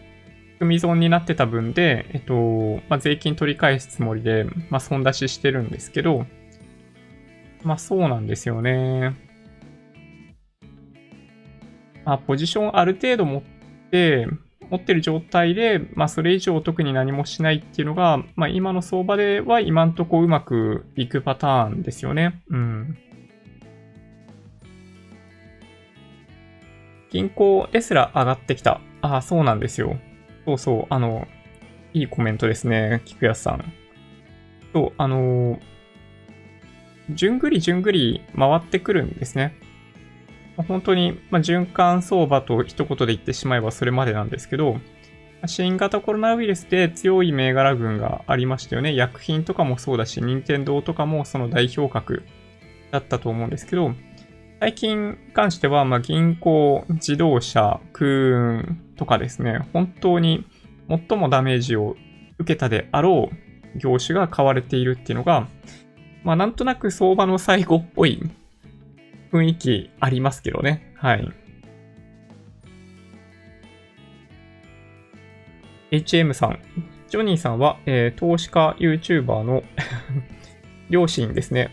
[0.53, 6.25] 含み損になってた分で、えっと、まあ、税金取り返すつもりで、まあ、損出ししてるんですけど、
[7.63, 9.15] まあ、そうなんですよね。
[12.03, 13.43] まあ、ポジションある程度持っ
[13.91, 14.27] て、
[14.69, 22.41] 持ってる状態で、まあ、それ以上特に何もしないっていうのが、まあ、今の相場では今んとこうまくいくパターンですよね。
[22.49, 22.97] うん。
[27.09, 28.81] 銀行ですら上がってきた。
[29.01, 29.97] ああ、そうなんですよ。
[30.45, 31.27] そうそう、あの、
[31.93, 33.73] いいコメントですね、菊安さん。
[34.73, 35.59] そう、あの
[37.09, 39.55] じゅんぐりじゅんぐり回ってくるんですね。
[40.63, 44.77] 本当に、ま、循環相場と一言で言ってしまえばそれまでなんですけど、
[45.45, 48.95] 新型コロナウイルスで強い銘柄群がありましたよね。
[48.95, 52.23] 薬品とかもそうだし、任天堂とかもその代表格
[52.91, 53.93] だったと思うんですけど、
[54.59, 60.47] 最近に関しては、ま銀行、自動車、空運とかですね、本当に
[60.89, 61.95] 最もダメージを
[62.39, 63.29] 受けたであろ
[63.75, 65.47] う業種が買われているっていうのが、
[66.23, 68.23] まあなんとなく相場の最後っぽい
[69.37, 70.93] 雰囲気ありますけどね。
[70.95, 71.31] はい。
[75.91, 76.59] HM さん。
[77.07, 79.63] ジョニーさんは、えー、投資家 YouTuber の
[80.89, 81.69] 両親ですね。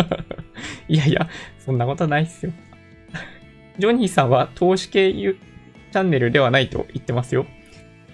[0.88, 2.52] いやいや、そんなことないっすよ。
[3.78, 7.46] ジョニーさんは投資系チャンネルではないと言ってますよ。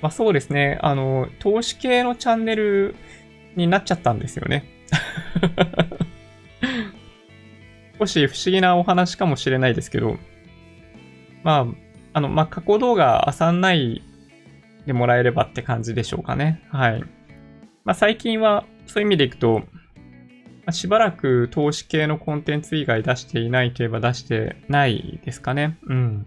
[0.00, 0.78] まあそうですね。
[0.80, 2.94] あの、投資系のチャンネル
[3.56, 4.64] になっちゃったんですよね。
[7.98, 10.16] 少し不思議なお話かもしれないですけど、
[11.42, 11.66] まあ、
[12.12, 14.02] あの、まあ、過去動画あさんない
[14.86, 16.62] でもらえればって感じでしょうかね。
[16.70, 17.02] はい。
[17.84, 19.64] まあ、最近は、そういう意味でいくと、ま
[20.66, 25.78] あ、しばらく投資系のコンテンツ以外出していないといえば出してないですかね。
[25.86, 26.26] うん。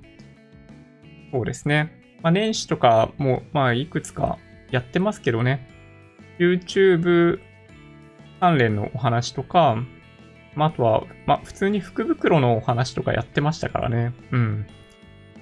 [1.32, 1.92] そうですね。
[2.22, 4.38] まあ、年始とかも、まあ、いくつか
[4.70, 5.68] やってますけどね。
[6.40, 7.40] YouTube
[8.40, 9.78] 関連のお話とか、
[10.56, 14.14] まあ、あとは、まあ、普通に福袋のお話とかやってましたからね。
[14.32, 14.68] うん。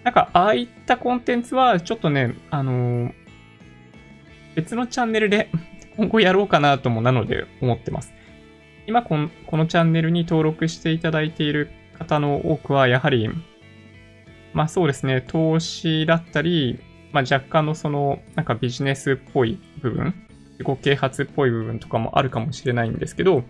[0.04, 3.14] なんか、ああいったコンテンツは、ちょっとね、あのー、
[4.56, 5.50] 別のチャンネルで
[5.98, 8.14] 今後やろうかなともなので思ってます。
[8.88, 13.30] 今この、このチャンネルに登録していただいている方の多くは、やはり、
[14.54, 16.80] まあそうですね、投資だったり、
[17.12, 20.14] まあ若干のその、なんかビジネスっぽい部分、
[20.60, 23.44] 自己啓発っぽい部分とかもあるかもしれないんですけど、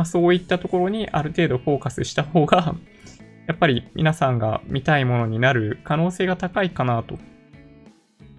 [0.00, 2.74] まあ、そういったところにある程度フォーカスした方が、
[3.46, 7.18] やっぱり皆さんが見たいものになる可能性が高いかなと。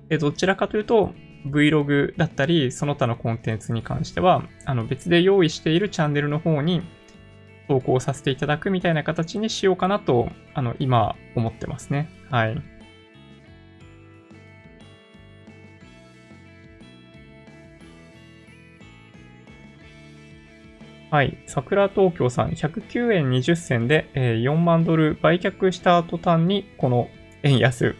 [0.09, 1.13] でどちらかというと、
[1.45, 6.81] Vlog だったり、その他のコンテンツに関しては、あの別で用意しているチャンネルの方に
[7.67, 12.09] 投稿させていただくみたいな形にしようかなと、あの、今思ってますね。
[12.31, 12.70] はい。
[21.11, 21.37] はい。
[21.45, 27.09] 桜東京さん、109円20銭で、えー、4万ドル売却した途端に、この
[27.43, 27.97] 円安。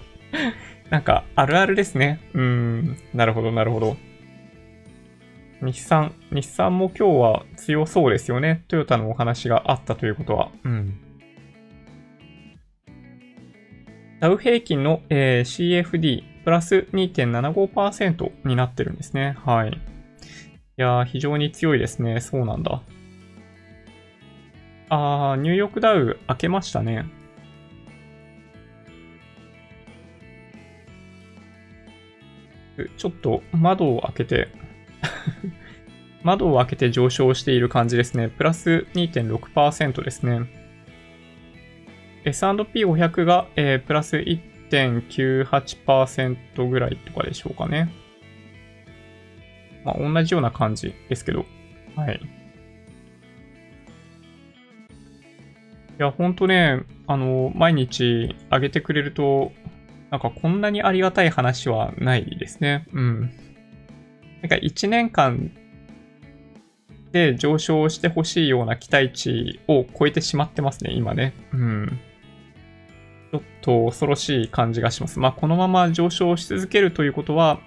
[0.88, 2.20] なんか、あるあるですね。
[2.32, 2.96] うん。
[3.12, 3.98] なるほど、なるほど。
[5.60, 8.64] 日産、日産も今日は強そうですよね。
[8.68, 10.48] トヨタのお話があったということは。
[10.64, 10.98] うん。
[14.20, 19.36] ダウ平均の、えー、CFD プラス2.75%になってるんですね。
[19.44, 19.95] はい。
[20.76, 22.20] やー、非常に強いですね。
[22.20, 22.82] そうなんだ。
[24.88, 27.06] あー、ニューヨークダウ開けましたね。
[32.98, 34.48] ちょっと窓を開けて
[36.22, 38.28] 窓を開けて上昇している感じですね。
[38.28, 40.42] プラス2.6%ですね。
[42.24, 48.05] S&P500 が、えー、プラス1.98%ぐらいとかでしょうかね。
[49.86, 51.46] まあ、同じような感じですけど。
[51.94, 52.20] はい。
[55.98, 59.52] いや、ほんとね、あの、毎日上げてくれると、
[60.10, 62.84] なんかこんなにありがたい話はないですね。
[62.92, 63.20] うん。
[64.42, 65.52] なんか1年間
[67.12, 71.32] で上昇してほしいような期待値を超えてしまってますね、今ね。
[71.52, 72.00] うん。
[73.30, 75.20] ちょっと恐ろしい感じがします。
[75.20, 77.60] まあ、このまま上昇し続けるということは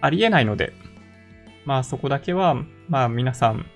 [0.00, 0.72] ありえないので、
[1.64, 2.56] まあそこだけは、
[2.88, 3.66] まあ皆さん、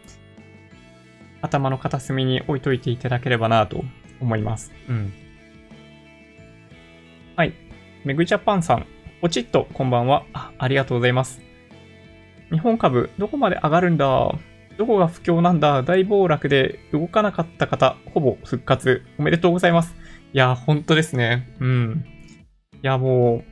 [1.41, 3.85] 頭の片隅に置いといていただければなと
[4.21, 4.73] 思います。
[4.89, 5.13] うん。
[7.37, 7.55] はい。
[8.05, 8.87] メグジャパンさん、
[9.21, 10.53] ポチッとこんばんはあ。
[10.59, 11.41] ありがとうございます。
[12.51, 14.33] 日本株、どこまで上がるんだ？
[14.77, 15.83] どこが不況なんだ？
[15.83, 19.05] 大暴落で動かなかった方、ほぼ復活。
[19.19, 19.97] おめでとうございます。
[20.33, 21.49] いや、本当ですね。
[21.61, 22.05] うん。
[22.83, 23.45] いや、も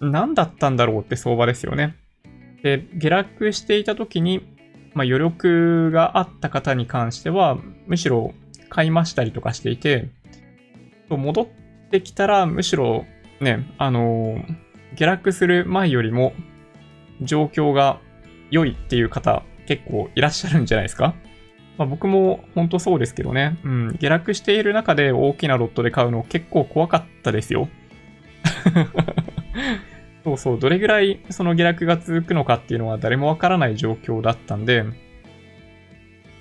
[0.00, 1.96] う、何だったんだろうって相場ですよね。
[2.62, 4.40] で、下落していた時に、
[4.94, 8.34] まあ、余力があった方に関しては、むしろ
[8.68, 10.08] 買いましたりとかしていて、
[11.08, 11.46] 戻っ
[11.90, 13.04] てきたら、むしろ
[13.40, 14.56] ね、あのー、
[14.94, 16.32] 下落する前よりも
[17.22, 18.00] 状況が
[18.50, 21.14] 良いっていう方結構いらっしゃるんじゃないですか。
[21.78, 27.68] まあ、僕も本当そうですけどね、うん、下落している中で大きなロットで買うの結構怖かったですよ。
[30.24, 34.84] そうそう、どれぐらいその下落が続くのかっていうのは誰もわからない状況だったんで、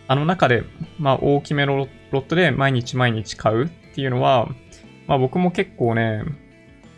[0.08, 0.64] あの中で、
[0.98, 4.50] まあ大きめのロットで毎日毎日買うっていうのは、
[5.08, 6.24] まあ僕も結構ね、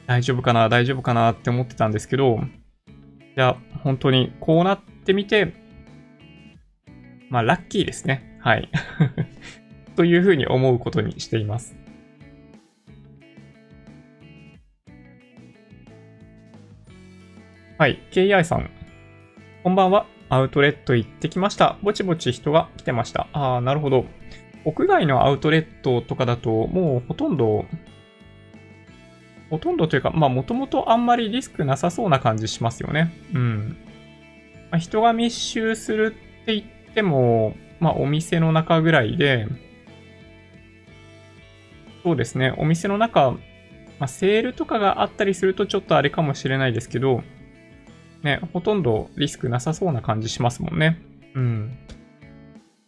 [0.08, 2.39] 大丈夫かな、大丈夫かなって思ってたんですけど、
[2.88, 2.91] い
[3.36, 5.54] や、本当にこうなってみて、
[7.30, 8.38] まあラッキーですね。
[8.39, 8.70] はい。
[9.96, 11.81] というふうに思うことにしています。
[17.82, 18.00] はい。
[18.12, 18.70] KI さん。
[19.63, 20.06] こんばんは。
[20.30, 21.80] アウトレット行ってきました。
[21.82, 23.28] ぼちぼち人が来てました。
[23.34, 24.06] ああ、なるほど。
[24.65, 27.65] 屋外のアウトレットとかだと、もうほとんど、
[29.50, 33.12] ほとんどというか、まあもともとあんまりリスクなさそうな感じしますよね。
[33.34, 33.78] うん。
[34.70, 39.48] まあ、人が密集するって言っても、まあお店の中ぐらいで、
[42.04, 42.54] そうですね。
[42.60, 43.39] お店の中、ま
[44.02, 47.24] あ、セールとかがあったりするとちょっとあれかもしれないですけど、
[48.23, 51.01] ね、ほとんどリスクなさそうな感じしますもんね。
[51.36, 51.77] うん。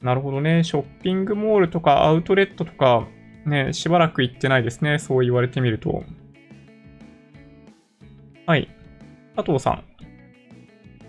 [0.02, 0.64] なるほどね。
[0.64, 3.08] ショッピングモールとかアウトレットとか、
[3.46, 5.00] ね、しばらく行ってないですね。
[5.00, 6.04] そう言われてみると。
[8.46, 8.70] はい。
[9.36, 9.84] 佐藤さん。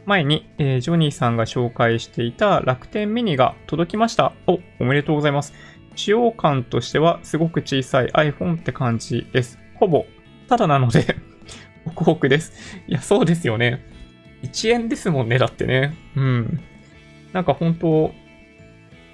[0.07, 4.33] 前に、えー、ジョニーさんが紹介していた楽天ミニが届きました。
[4.47, 5.55] お、おめでとうございます。
[5.97, 9.59] 使用感としてはすごく小さい iPhone って感じです。
[9.75, 10.07] ほぼ、
[10.49, 11.17] ただなので
[11.85, 12.81] ホクホクです。
[12.87, 13.94] いや、そうですよね。
[14.45, 15.95] 1円ですもんね、だってね。
[16.17, 16.61] うん。
[17.33, 18.13] なんか本当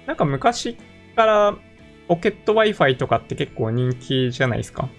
[0.05, 0.77] なんか昔
[1.15, 1.55] から
[2.07, 4.89] ポケット Wi-Fi とかって結構人気じゃないですか。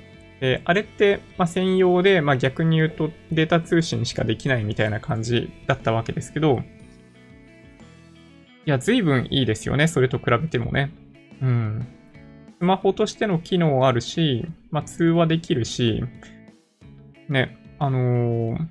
[0.41, 6.63] で、あれって、ま、専用で、まあ、逆に言うとデータ通信しかできないみたいな感じだったわけですけど、
[8.65, 9.89] いや、随分いいですよね。
[9.89, 10.93] それと比べてもね。
[11.43, 11.87] うん。
[12.59, 16.03] スマホとしての機能あるし、まあ、通話できるし、
[17.29, 18.67] ね、あのー、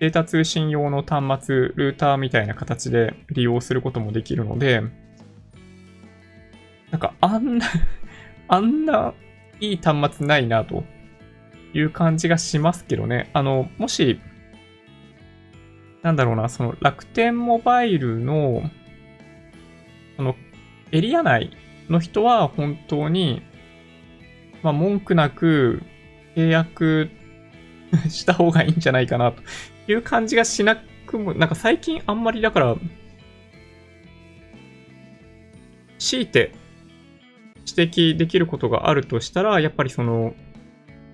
[0.00, 4.82] データ通信用の端末、ルーターみたいな形で利用することもできるので、
[6.90, 7.66] なんかあんな
[8.48, 9.14] あんな
[9.60, 10.84] いい端末ないなと
[11.72, 13.30] いう感じがしますけどね。
[13.32, 14.20] あの、もし
[16.04, 18.62] なんだろうな、その楽天モバイルの、
[20.18, 20.36] その
[20.92, 21.50] エリア内
[21.88, 23.42] の人は本当に、
[24.62, 25.82] まあ、文句なく
[26.36, 27.10] 契約
[28.10, 29.42] した方がいいんじゃないかなと
[29.88, 30.76] いう感じがしな
[31.06, 32.76] くも、なんか最近あんまりだから、
[35.98, 36.52] 強いて
[37.66, 40.34] 指摘できることがあるとしたら、やっぱりその、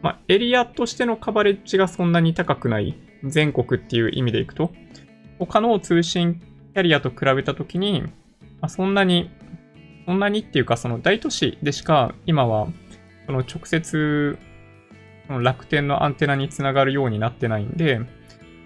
[0.02, 4.72] まあ、エリアとしてのカバレッジがそんなに高くない、全国っていう意味でいくと、
[5.38, 6.40] 他の通信
[6.74, 8.08] キャリアと比べたときに、ま
[8.62, 9.30] あ、そんなに、
[10.06, 12.68] そんなにっていうか、その大都市でしか今は、
[13.26, 14.38] その直接、
[15.28, 18.00] 楽天のアンテナにつながるようになってないんで、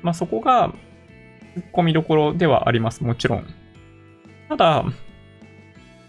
[0.05, 0.73] まあ、そこが、
[1.57, 3.47] 突っ込みどころではあります、もちろん。
[4.49, 4.85] ただ、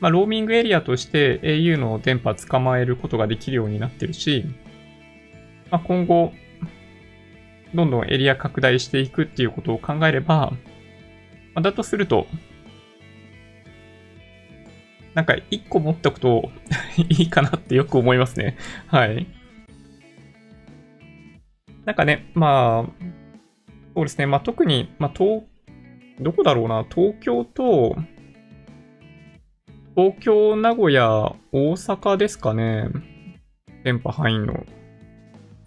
[0.02, 4.46] まあ、ローミングエリアとして au の電波捕まえることができるようになってるし、
[5.72, 6.34] まあ、今後、
[7.74, 10.52] どんどんエリア拡大していくっていうことを考えれば、
[11.54, 12.28] まあ、だとすると、
[15.14, 16.52] なんか一個持っておくと
[17.10, 18.58] いいかなってよく思いますね。
[18.88, 19.26] はい。
[21.86, 23.06] なんかね、まあ、
[23.96, 24.26] そうですね。
[24.26, 25.44] まあ特に、まあ東、
[26.20, 27.96] どこだろうな、東京と、
[29.96, 32.90] 東京、名古屋、大阪ですかね。
[33.86, 34.54] 電波範囲の。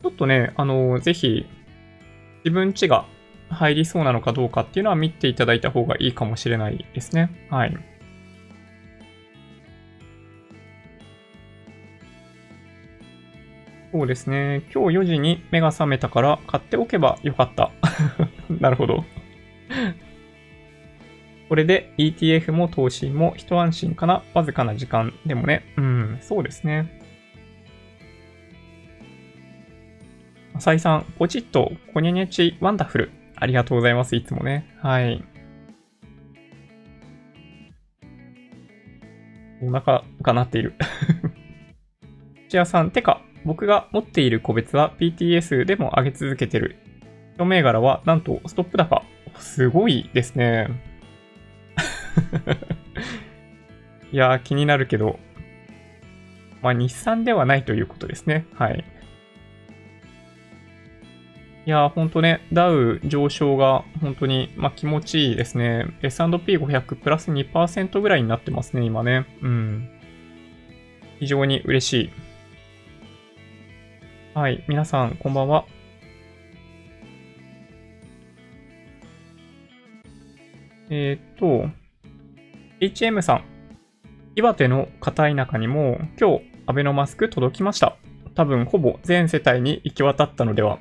[0.03, 1.47] ちょっとね、あの、ぜひ、
[2.45, 3.07] 自分家が
[3.49, 7.31] 入りそうなのかどうかっていうのは見ていただいた方がいいかもしれないですね。
[7.51, 7.76] はい。
[13.91, 14.62] そうですね。
[14.72, 17.70] 今日4時に目が覚めたから買っておけばよかった。
[18.61, 19.05] なるほど。
[21.49, 24.22] これで ETF も投資も一安心かな。
[24.34, 25.64] わずかな時間でもね。
[25.78, 27.01] うん、そうですね。
[30.55, 33.11] 浅井さん、ポチッと、コニャニャチ、ワンダフル。
[33.36, 34.16] ありがとうございます。
[34.16, 34.68] いつもね。
[34.82, 35.24] はい。
[39.62, 40.74] お腹が鳴っている。
[42.49, 46.76] チアさん、てか、僕が持っている個別は PTS でも上げ続けてる。
[47.34, 49.03] 一銘柄は、なんと、ストップ高。
[49.38, 50.68] すごいですね。
[54.12, 55.18] いやー、気になるけど、
[56.61, 58.44] まあ、日産ではないということですね。
[58.53, 58.84] はい。
[61.64, 65.86] いやー、ほんとね、ダウ上昇が本当に、まあ、気持ちいいですね。
[66.03, 69.24] S&P500 プラス2%ぐらいになってますね、今ね。
[69.40, 69.88] うん。
[71.18, 72.28] 非常に嬉しい。
[74.35, 75.64] はい、皆さん、こんばんは。
[80.91, 81.70] えー、っと、
[82.81, 83.45] HM さん。
[84.37, 87.97] 岩手の片田舎にも今日アベノマスク届きました。
[88.35, 90.79] 多分ほぼ全世帯に行き渡ったのでは。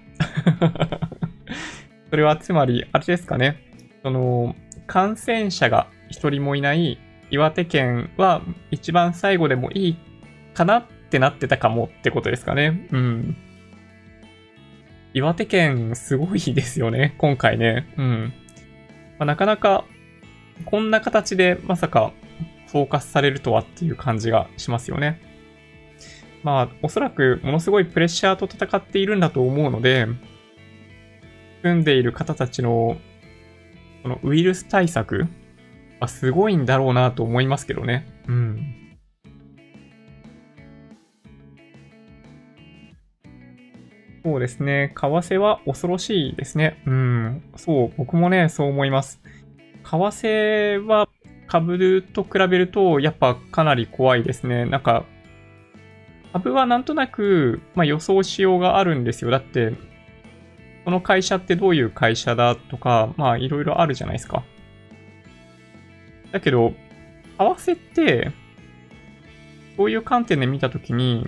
[2.11, 3.63] それはつまり、あれですかね。
[4.03, 4.55] その、
[4.87, 6.99] 感染者が一人もいない
[7.31, 8.41] 岩手県は
[8.71, 9.97] 一番最後でもいい
[10.53, 12.87] かなっってなってたかもってことですかね。
[12.91, 13.37] うん。
[15.13, 17.15] 岩手県すごいですよね。
[17.17, 17.87] 今回ね。
[17.97, 18.33] うん。
[19.17, 19.85] まあ、なかなか
[20.65, 22.11] こんな形でまさか
[22.67, 25.21] フォーカスされるとはっていう感じがしますよね。
[26.43, 30.07] まあ、おそらくものすごいプレッシャーと戦っているんだと思うので、
[31.63, 32.97] 住んでいる方たちの、
[34.03, 35.25] このウイルス対策
[35.99, 38.07] はすごいんだろうなと思いますけどね。
[38.27, 38.76] うん。
[44.27, 44.93] そうですね。
[44.93, 46.81] 為替は恐ろしいですね。
[46.85, 47.43] うん。
[47.55, 49.21] そう、僕もね、そう思います。
[49.85, 51.07] 為替は
[51.47, 54.65] 株と比べるとやっぱかなり怖いですね。
[54.65, 55.05] なんか、
[56.33, 59.31] 株はなんとなく、まあ、予想しようがあるんですよ。
[59.31, 59.75] だって、
[60.83, 64.43] この会社ってどういう会社だとか、まあいろいろあるじゃないですか。
[66.33, 66.73] だけど、
[67.37, 68.33] 為替って、
[69.77, 71.25] そういう観点で見たときに、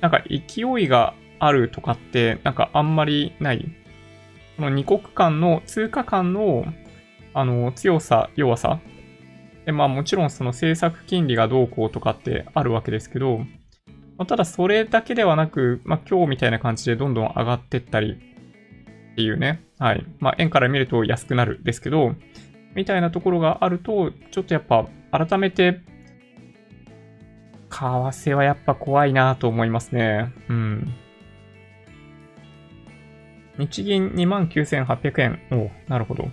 [0.00, 3.64] なんか勢いがあるとかって、なんかあんまりない
[4.58, 6.64] この2国間の通貨間の
[7.32, 8.80] あの強さ、弱さ。
[9.64, 13.42] で、まあもちろんその政策金利がどうこうとかってあるわけですけど、
[14.26, 18.18] ただそれだけではなく、まあ今日みたいな感じでどんどん上がってったり
[19.12, 19.62] っていうね。
[19.78, 20.04] はい。
[20.18, 22.16] まあ円から見ると安くなるですけど、
[22.74, 25.80] みたいなところがあると、ちょっとやっぱ改めて、
[27.70, 30.32] 為替はやっぱ怖いなと思いますね。
[30.48, 30.94] うん。
[33.58, 35.40] 日銀29,800円。
[35.50, 36.28] おなるほど。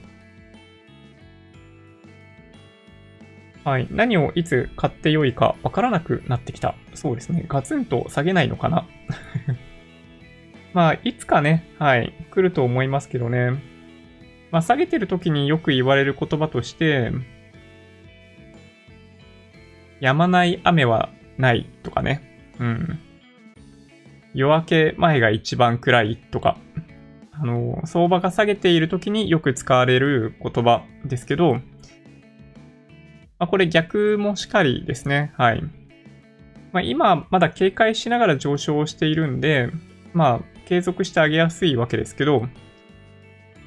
[3.64, 3.88] はい。
[3.90, 6.76] 何をいつ買ってよいかわからなくなってきた。
[6.94, 7.46] そうですね。
[7.48, 8.88] ガツンと下げないのかな。
[10.74, 13.54] まあ、いつかね、はい、来ると思いますけどね。
[14.52, 17.12] まあ、下げてる時によく言われる言葉として、
[20.00, 22.54] 止まない雨はないとかね。
[22.60, 23.00] うん。
[24.34, 26.58] 夜明け前が一番暗いとか。
[27.32, 31.62] あの、相場が下げている時によく使われる言葉ですけど、ま
[33.40, 35.34] あ、これ逆もしかりですね。
[35.38, 35.62] はい。
[36.72, 39.70] まあ、今、まだ警戒しながら上昇しているんで、
[40.14, 42.48] まあ、継続してあげやすいわけですけど、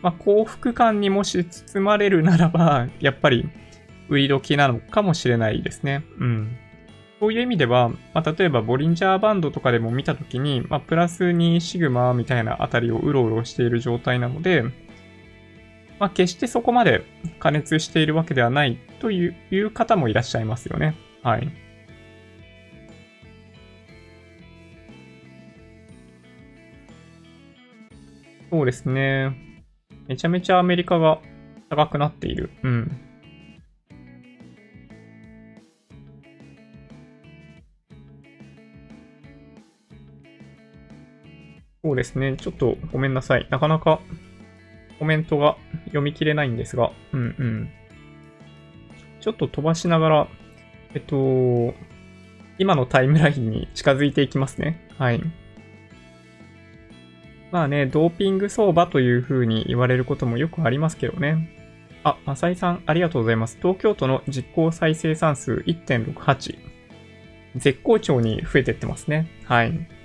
[0.02, 3.48] まあ、幸福感にもし包まれるならば、やっぱり、
[4.08, 6.02] 売り時なのかもしれないですね。
[6.18, 6.56] うん。
[7.20, 14.62] そういう意味では、まあ、例えばボリンジャーバンドとかでも見たときに、まあ、プラス2シグマみたいなあたりをうろうろしている状態なので、
[15.98, 17.02] まあ、決してそこまで
[17.40, 20.94] 加熱しているわけではないという方もいらっしゃいますよね。
[21.22, 21.50] はい。
[28.50, 29.36] そうですね。
[30.06, 31.20] めちゃめちゃアメリカが
[31.68, 32.50] 高くなっている。
[32.62, 33.07] うん。
[41.88, 42.36] そうですね。
[42.36, 43.46] ちょっとごめんなさい。
[43.48, 44.00] なかなか
[44.98, 47.70] コメントが読み切れないんですが、うんうん。
[49.20, 50.28] ちょっと飛ばしながら、
[50.92, 51.72] えっと、
[52.58, 54.86] 今のタイムラインに近づいていきますね。
[54.98, 55.22] はい。
[57.52, 61.48] まあね、ドーピング相場という風に言われることもよくありますけどね。
[62.04, 63.56] あ、マサイさん、ありがとうございます。
[63.62, 66.58] 東京都の実効再生産数1.68。
[67.56, 69.26] 絶好調に増えてってますね。
[69.44, 69.97] はい。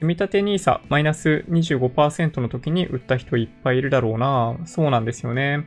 [0.00, 4.56] 積立て NISA マイナス25%の時に売った人いっぱいいるだろうな。
[4.64, 5.66] そうなんですよね。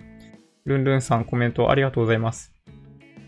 [0.65, 2.51] ルンルンさんコメントありがとうございます。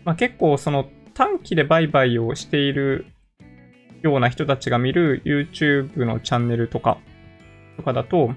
[0.04, 3.06] まあ、結構その短期で売買をしている
[4.02, 6.98] ような人たちが見る YouTube のチャンネルとか、
[7.76, 8.34] とかだと、ま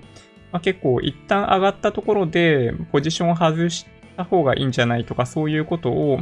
[0.54, 6.20] あ、結構一旦上がったところでポジション外した方がいいんじゃないとかそういうことを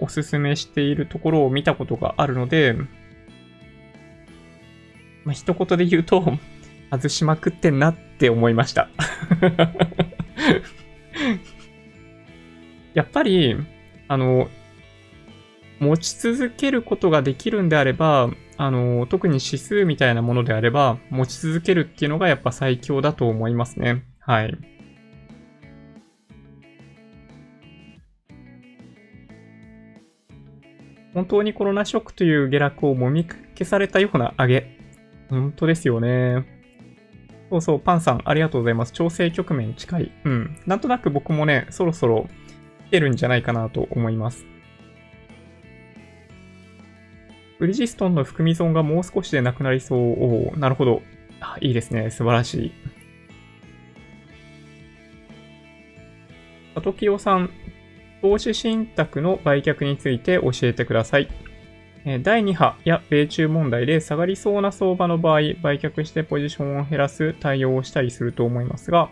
[0.00, 2.74] お勧めしているところを見たことがあるので、
[5.24, 6.38] まあ、一言で言うと、
[6.90, 8.88] 外しまくってんなって思いました
[12.94, 13.56] やっぱり、
[14.06, 14.48] あの、
[15.80, 24.04] 持ち続けることができるんであれば、あの、特に指数みたいなものであれば、持ち続けるっていうのがやっぱ最強だと思いますね。
[24.20, 24.56] はい。
[31.12, 34.73] 本当にコロナショックという下落をもみ消されたような上げ。
[35.28, 36.44] 本当ですよね。
[37.50, 38.92] そうそう、パンさん、ありがとうございます。
[38.92, 40.12] 調整局面近い。
[40.24, 40.56] うん。
[40.66, 42.28] なんとなく僕もね、そろそろ
[42.86, 44.44] 来てるんじゃないかなと思います。
[47.58, 50.50] ブリヂストンの含み損がもう少しでなくなりそう。
[50.50, 51.02] おなるほど。
[51.40, 52.10] あいいですね。
[52.10, 52.72] 素晴らしい。
[56.74, 57.50] 里清さん、
[58.20, 61.28] 投資信託の売却について教えてください。
[62.04, 69.08] 第2波や米中問題で下がりそうな相場の場合、売却してポジションを減らす対応をしたりすると思いますが、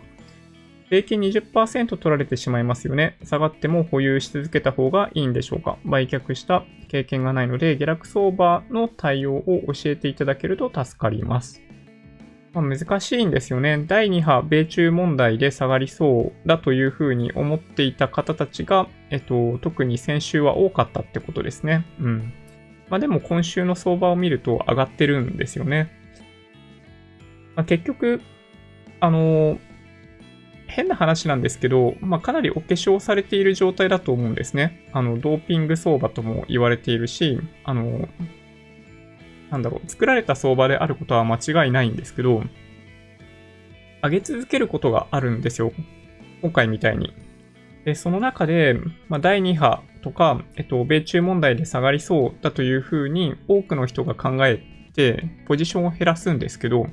[0.89, 3.17] 平均20%取られてしまいますよね。
[3.23, 11.63] 下がっても保有し続けた方がいいんでしょうか売却した経験がないので、下落相場の対応を教えていただけると助かります。
[12.53, 13.83] まあ、難しいんですよね。
[13.87, 21.87] 第2波、米中問題で下がりそうだというふうに思っていた方たちが、えっと、特に先週は多かったってことですね。
[21.99, 22.33] うん。
[22.89, 25.91] まあでも今週の相場を見ると上がってるんですよね。
[27.55, 28.21] まあ、結局、
[28.99, 29.59] あのー、
[30.67, 34.89] 変な話なんですけど、まあ、かなりお化粧されている状態だと思うんですね。
[34.91, 38.07] あの、ドーピング相場とも言われているし、あの、
[39.51, 42.43] なんだろう、作られた相場であることは間違いないんですけど、
[44.01, 45.71] 上げ続けることがあるんですよ。
[46.41, 47.13] 今回みたいに。
[47.85, 48.75] で、その中で、
[49.09, 54.61] まあ、第2波とか、えっと、米中問題で下がりそうだというふうに多くの人が考え
[54.93, 56.87] て、ポジションを減らすんですけど、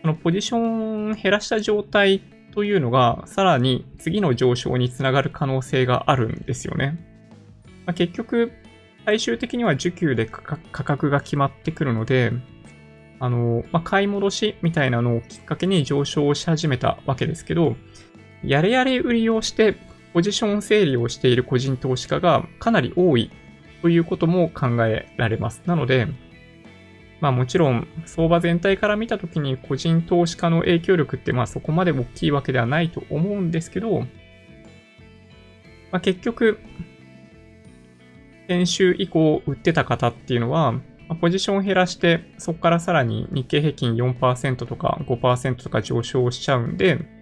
[0.00, 2.20] そのポジションを減らした状態
[2.54, 6.98] というのが、さらに次の上昇につながる可能性があるんですよね。
[7.84, 8.52] まあ、結局、
[9.04, 12.32] 最終的には需給で価格が決まってくるので、
[13.18, 17.76] あの、まあ、買い戻しみたいなのをきっかけに上昇し始めたわけですけど、
[18.44, 19.76] やれやれ売りをして
[20.16, 23.30] ポジション整理をしている個人投資家がかなり多い
[23.82, 25.60] ということも考えられます。
[25.66, 26.08] なので、
[27.20, 34.06] まあもちろん相場全体から見たときに個人投資家の影響力ってまあそこまで大きいわけではないと思うんですけど、ま
[35.98, 36.60] あ、結局、
[38.48, 40.80] 先週以降売ってた方っていうのは、
[41.20, 47.15] ポジションを減らして、そこからさらに日経平均4%とか5%とか上昇しちゃうんで、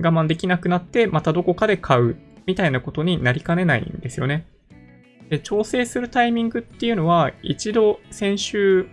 [0.00, 4.46] 我慢できなくなって、またどこかで買うみたいなことになりかねないんですよね。
[5.28, 8.88] で、調整するタイミングっていうのは、一度先週、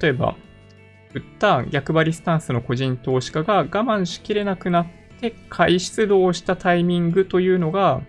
[0.00, 0.36] 例えば、
[1.14, 4.86] 売った逆張りスタンスの個人投資家が我慢しきれなくなっ
[5.20, 8.00] て買い出動したタイミングというのが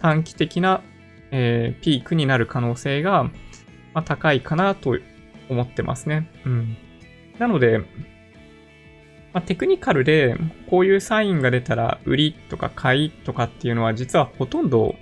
[0.00, 0.82] 短期的な、
[1.30, 3.30] えー、ピークになる可能性が、ま
[4.00, 4.98] あ、高いかなと
[5.48, 6.28] 思ってますね。
[6.44, 6.76] うん。
[7.38, 7.82] なので、
[9.34, 10.36] まあ、テクニカルで
[10.70, 14.94] こういうサインが出たら売りとか買いとかっていうのは実はほとんど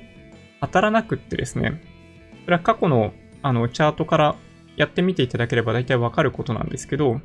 [0.60, 1.82] 当たらなくってですね。
[2.44, 3.12] それは過去の
[3.42, 4.36] あのチャートから
[4.76, 7.20] やってみていただければ大体わかることなんですけど、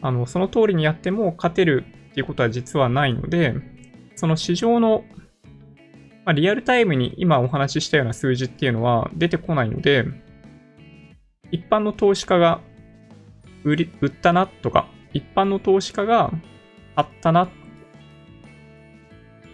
[0.00, 3.54] あの、その通りにやっても勝てるっていうことは実はないので、
[4.16, 5.04] その市場の、
[6.24, 10.04] まあ、リアルタイムに今お話ししたような数字っていうのは出てこないので、
[11.50, 12.60] 一般の投資家が
[13.62, 16.30] 売り、売ったなとか、一般の投資家が
[16.96, 17.48] 買ったな、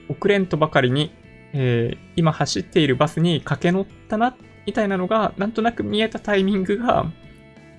[0.08, 1.12] 遅れんとばかりに、
[1.52, 4.36] えー、今走っているバスに駆け乗ったな
[4.66, 7.06] みたいなのが、なんとなく見えたタイミングが、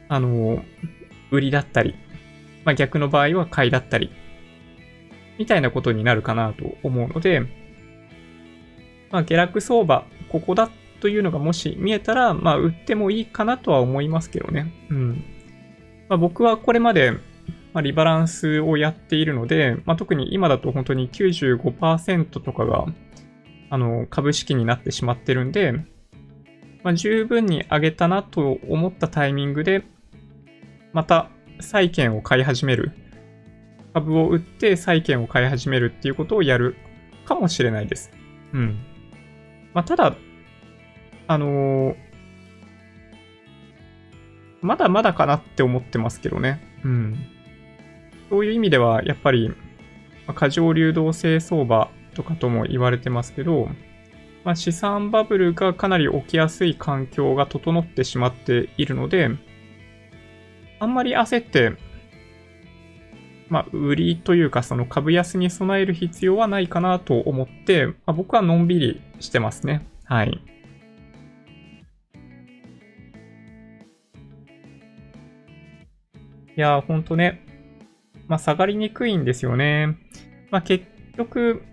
[0.07, 0.63] あの、
[1.31, 1.95] 売りだったり、
[2.65, 4.11] まあ、逆の場合は買いだったり、
[5.37, 7.41] みたいなことになるかなと思うので、
[9.11, 10.69] まあ、下落相場、ここだ
[10.99, 14.73] というのがもし見えたら、まあ、売ってもいいかなとは思いますけどね。
[14.89, 15.23] うん。
[16.09, 17.13] まあ、僕はこれまで、
[17.73, 22.85] まあ、リバランスをやっているので、まあ、特に今だと本当に95%とかが、
[23.69, 25.73] あの、株式になってしまってるんで、
[26.83, 29.83] まあ、十分に上げたなと思ったタイミングで、
[30.93, 32.91] また債券を買い始める。
[33.93, 36.75] 株を売って債券を買い始めるっていうことをやる
[37.25, 38.11] かもしれないです。
[38.53, 38.79] うん。
[39.73, 40.15] まあ、ただ、
[41.27, 41.95] あのー、
[44.61, 46.59] まだまだかなって思ってますけどね。
[46.83, 47.38] うん。
[48.29, 49.51] そういう意味では、やっぱり、
[50.35, 53.69] 過剰流動性相場とかとも言われてますけど、
[54.43, 59.29] まあ、資産バブルがかなり起きやすい環境が整ってしまっているので、
[60.79, 61.73] あんまり焦って、
[63.49, 69.87] まあ、売りというか、その株安に備える必要はないかなと思って、まあ、僕はのんびりしてますね。
[70.05, 70.39] はい。
[76.55, 77.48] いやー、ほんとね。
[78.29, 79.97] まあ、下がりにくいんですよね。
[80.51, 80.85] まあ、結
[81.17, 81.63] 局、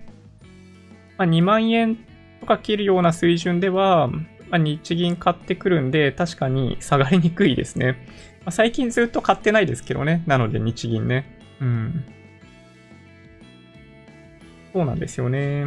[1.19, 1.99] まあ、2万円
[2.41, 8.07] とか切るような水準では、まあ、日銀買ってくるんで、確かに下がりにくいですね。
[8.41, 10.25] まあ、最近ずっと買ってないですけどね。
[10.27, 11.39] なので日銀ね。
[11.61, 12.05] うん。
[14.73, 15.67] そうなんですよね。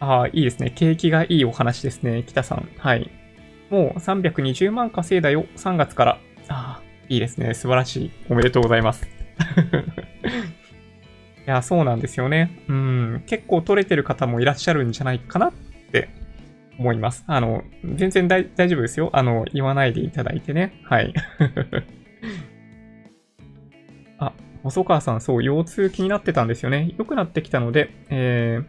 [0.00, 0.70] ああ、いいですね。
[0.74, 2.24] 景気がいいお話ですね。
[2.26, 2.68] 北さん。
[2.78, 3.10] はい。
[3.70, 5.44] もう320万稼いだよ。
[5.56, 6.12] 3月から。
[6.48, 7.52] ああ、いいですね。
[7.54, 8.10] 素晴らしい。
[8.30, 9.21] おめでとうございます。
[11.46, 12.62] いや、そうなんですよね。
[12.68, 15.52] うん、結構取れてる方もいらっしゃるんじゃないかなっ
[15.90, 16.08] て
[16.78, 17.24] 思います。
[17.26, 19.10] あの、全然大丈夫ですよ。
[19.12, 20.80] あの、言わないでいただいてね。
[20.84, 21.12] はい。
[24.18, 26.94] あ、細川さん、そう、腰痛気になってたんですよね。
[26.96, 28.64] 良くなってきたので、えー、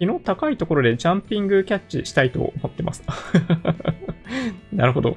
[0.00, 3.02] 昨日高いところでジャンピングキャッチしたいと思ってます。
[4.72, 5.16] なるほど。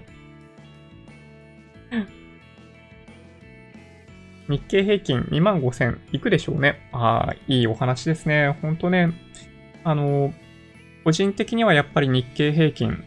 [4.51, 6.89] 日経平均2万5000いくでしょうね。
[6.91, 8.57] ああ、いいお話ですね。
[8.61, 9.13] ほんとね。
[9.83, 10.33] あの、
[11.03, 13.03] 個人的にはやっぱり日経平均、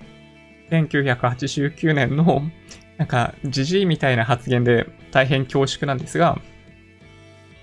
[0.70, 2.42] 1989年の、
[2.97, 6.40] なんか、じじいみたいな発言で大変恐縮なんですが、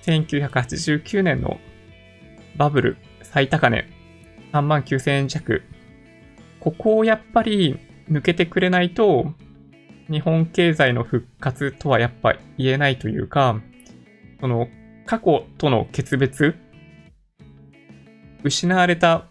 [0.04, 1.60] 1989年の
[2.58, 3.88] バブル最高値、
[4.52, 5.64] 3万9000円弱。
[6.60, 7.80] ここをやっぱり
[8.10, 9.34] 抜けてくれないと、
[10.10, 13.62] 日本経済の復活とはやっぱ言えないというか、
[14.42, 14.68] その
[15.06, 16.56] 過去との決別
[18.44, 19.28] 失われた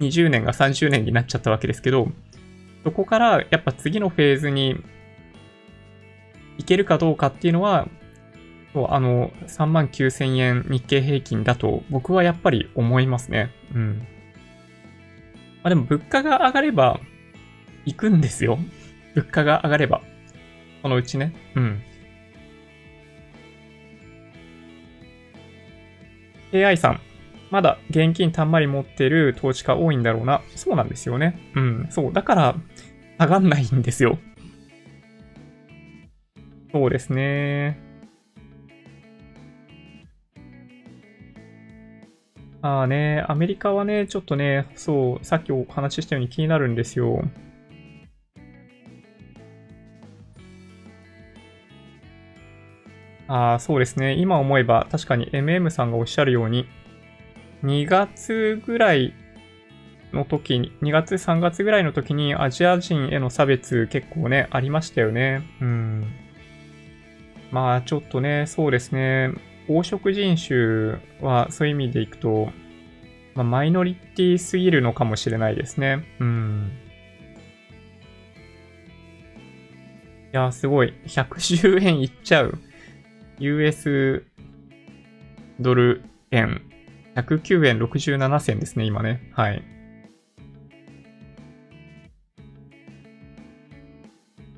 [0.00, 2.08] 20年が30年になっちゃったわけですけど、
[2.84, 4.76] そこからやっぱ次のフェーズに
[6.58, 7.88] 行けるかどうかっていうのは、
[8.74, 13.50] あの、3万9000円日経平均だと僕はやっぱり思いますね。
[13.74, 13.98] うん。
[13.98, 14.04] ま
[15.64, 17.00] あでも物価が上がれば
[17.86, 18.58] 行くんですよ。
[19.14, 20.02] 物価が上がれば。
[20.82, 21.34] そのうちね。
[21.54, 21.82] うん。
[26.56, 27.00] AI さん、
[27.50, 30.42] まだ現金たんまり持ってる投資家多いんだろうな。
[30.54, 31.38] そうなんですよね。
[31.54, 32.12] うん、そう。
[32.12, 32.54] だから、
[33.18, 34.18] 上がんないんですよ。
[36.72, 37.78] そうですね。
[42.62, 47.22] ああね、アメリカはね、ちょっとね、そう、さっきお話ししたように気になるんですよ。
[53.28, 54.14] ああ、そうですね。
[54.14, 56.66] 今思えば確かに MM さんがおっしゃるように、
[57.64, 59.14] 2月ぐらい
[60.12, 65.42] の時に、2月3月ぐらいの時にアジア人への差別結構ね、ありましたよね。
[65.60, 66.04] うん。
[67.50, 69.30] まあちょっとね、そうですね。
[69.66, 72.50] 黄色人種はそういう意味でいくと、
[73.34, 76.04] まあ、マイノリティすぎるのかもしれないですね。
[76.20, 76.72] うん。
[80.32, 80.94] いや、すごい。
[81.06, 82.58] 110円いっちゃう。
[83.38, 84.24] US
[85.60, 86.62] ドル円。
[87.14, 89.30] 109円67銭ですね、今ね。
[89.32, 89.62] はい。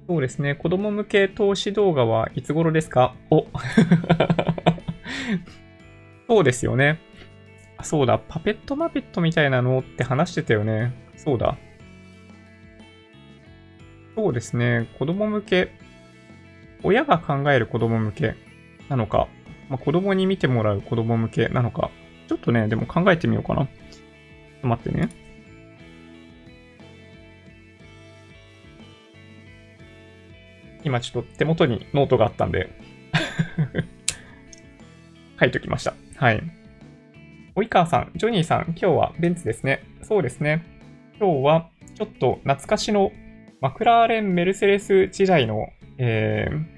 [0.09, 0.55] そうですね。
[0.55, 3.15] 子供向け投資動画はいつ頃ですか？
[3.31, 3.47] お
[6.29, 6.99] そうですよね。
[7.83, 8.19] そうだ。
[8.19, 10.93] パペットマペットみたいなのって話してたよね。
[11.17, 11.57] そうだ。
[14.17, 14.89] そうですね。
[14.99, 15.71] 子供向け。
[16.83, 18.35] 親が考える子供向け
[18.89, 19.29] なのか、
[19.69, 21.91] まあ、子供に見てもらう子供向けなのか、
[22.29, 23.67] ちょっとね、でも考えてみようかな。
[23.67, 25.09] ちょっと待ってね。
[30.85, 32.71] 今ちょっと手元にノートがあったんで
[35.39, 35.95] 書いときました。
[36.17, 36.43] はい。
[37.55, 39.83] 及川さん、ジョニーさん、今日はベンツですね。
[40.03, 40.65] そうですね。
[41.19, 43.11] 今日はちょっと懐かしの
[43.61, 45.69] マクラーレン・メルセデス時代の、
[45.99, 46.78] えー、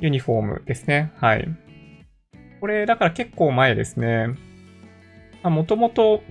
[0.00, 1.12] ユニフォームですね。
[1.16, 1.48] はい。
[2.60, 4.28] これ、だから結構前ですね。
[5.42, 6.22] もともと、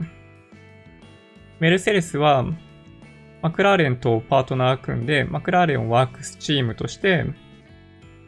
[1.60, 2.46] メルセデスは、
[3.42, 7.26] マクラーレンとパートナー組んで、マクラーレンをワークスチームとして、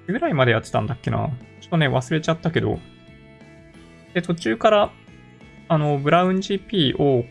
[0.07, 1.29] ぐらいまでやってたんだっけな。
[1.59, 2.79] ちょっとね、忘れちゃったけど。
[4.13, 4.91] で、途中から、
[5.67, 7.25] あの、ブラウン GP を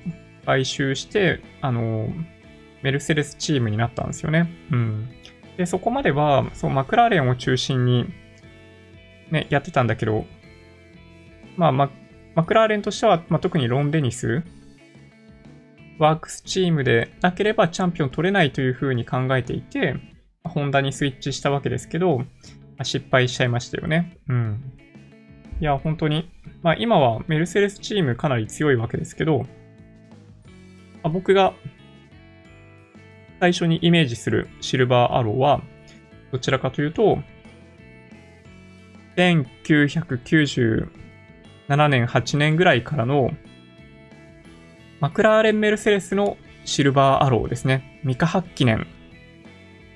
[0.46, 2.08] 買収して、あの、
[2.82, 4.50] メルセデスチームになったんですよね。
[4.70, 5.08] うん。
[5.60, 8.06] で、そこまでは、そう、マクラーレンを中心に、
[9.30, 10.24] ね、やってたんだけど、
[11.58, 11.90] まあ、マ
[12.34, 14.42] マクラーレンとしては、まあ、特にロン・デニスは
[15.98, 19.96] ワークスチームでなければチャンピオン取れないというふうに考えていて、
[20.44, 22.24] ホンダにスイッチしたわけですけど、
[22.82, 24.16] 失敗しちゃいましたよね。
[24.30, 24.62] うん。
[25.60, 26.30] いや、本当に。
[26.62, 29.44] まあ今はメルセデスチームかなり強いわけですけど、
[31.02, 31.52] ま、僕が
[33.40, 35.62] 最初にイメージするシルバーアローは、
[36.30, 37.18] どちらかというと、
[39.16, 40.90] 1997
[41.88, 43.30] 年、8年ぐらいからの
[45.00, 46.36] マクラーレン・メルセデスの
[46.66, 48.00] シルバーアローですね。
[48.04, 48.86] ミカ・ハッキネン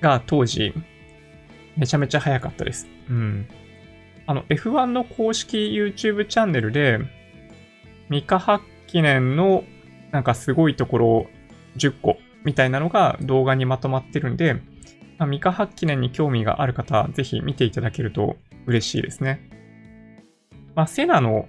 [0.01, 0.73] が当時、
[1.77, 2.87] めちゃめちゃ早かったです。
[3.09, 3.47] うん。
[4.25, 6.97] あの、F1 の公式 YouTube チャンネルで、
[8.09, 9.63] ミカ・ハッキネンの
[10.11, 11.27] なんかすごいところ
[11.77, 14.53] 10個みたいなのが動画にまとまってるんで、
[15.17, 19.49] まあ、ミカ・ハッキネンに興味がある方、ぜひ見ていただけると嬉しいですね。
[20.75, 21.47] まあ、セナの、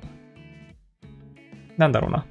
[1.76, 2.26] なんだろうな。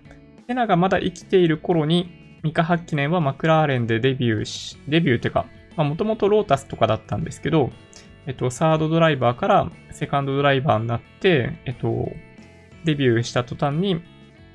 [0.48, 5.46] セナがまだ生きている頃に、ミカ・ハッキネンはマクラーレンでデビューし、デビューっていうか、
[5.78, 7.72] もともとロータスとかだったんですけど、
[8.28, 12.12] えっと、サードドライバーからセカンドドライバーになって、えっと、
[12.86, 14.02] デビューした途端に、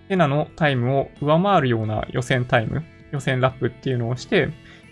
[0.08, 2.82] セナのタイムを上回るような予選タイム、
[3.12, 4.50] 予選ラップっていうのをして、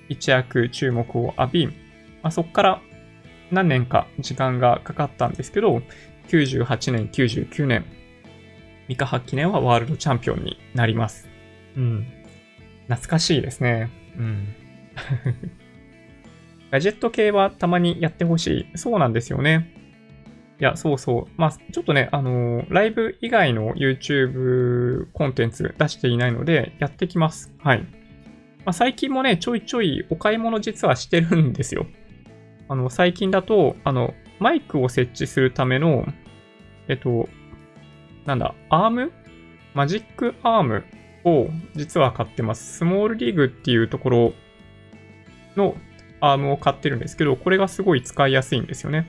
[0.08, 1.72] 一躍注目を浴び、ま
[2.24, 2.82] あ、そこから
[3.50, 5.82] 何年か時間がかかったんですけど、
[6.28, 7.84] 98年、99年、
[8.88, 11.28] ミカ・ハッキネンはワールドチャンピオンになります。
[11.76, 12.06] うん。
[12.88, 13.90] 懐かしいですね。
[14.16, 14.48] うん。
[16.70, 18.78] ガジェット系はたまにやってほしい。
[18.78, 19.74] そうなんですよね。
[20.60, 21.24] いや、そうそう。
[21.36, 27.54] まあ、ちょっとね、あのー、ライブ以外の YouTube コンテンツ出していないので、やってきます。
[27.58, 27.86] はい。
[28.68, 31.86] まあ、最近もね、ちょいちょいお買い物実はしてるんですよ。
[32.68, 36.06] あの、最近だと、あの、マイクを設置するための、
[36.86, 37.30] えっと、
[38.26, 39.10] なんだ、アーム？
[39.72, 40.84] マジックアーム
[41.24, 42.76] を実は買ってます。
[42.76, 44.34] SmallRig っていうところ
[45.56, 45.74] の
[46.20, 49.06] アームを買ってるんですけど、これがすごい使いやすいんですよね。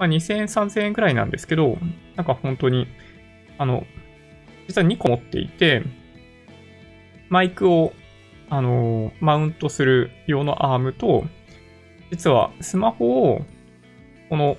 [0.00, 1.78] まあ、2000円、3000円くらいなんですけど、
[2.16, 2.88] なんか本当に、
[3.56, 3.86] あの、
[4.66, 5.84] 実は2個持っていて、
[7.28, 7.92] マイクを、
[8.50, 11.24] あのマウントする用のアームと、
[12.10, 13.46] 実はスマホを、
[14.28, 14.56] この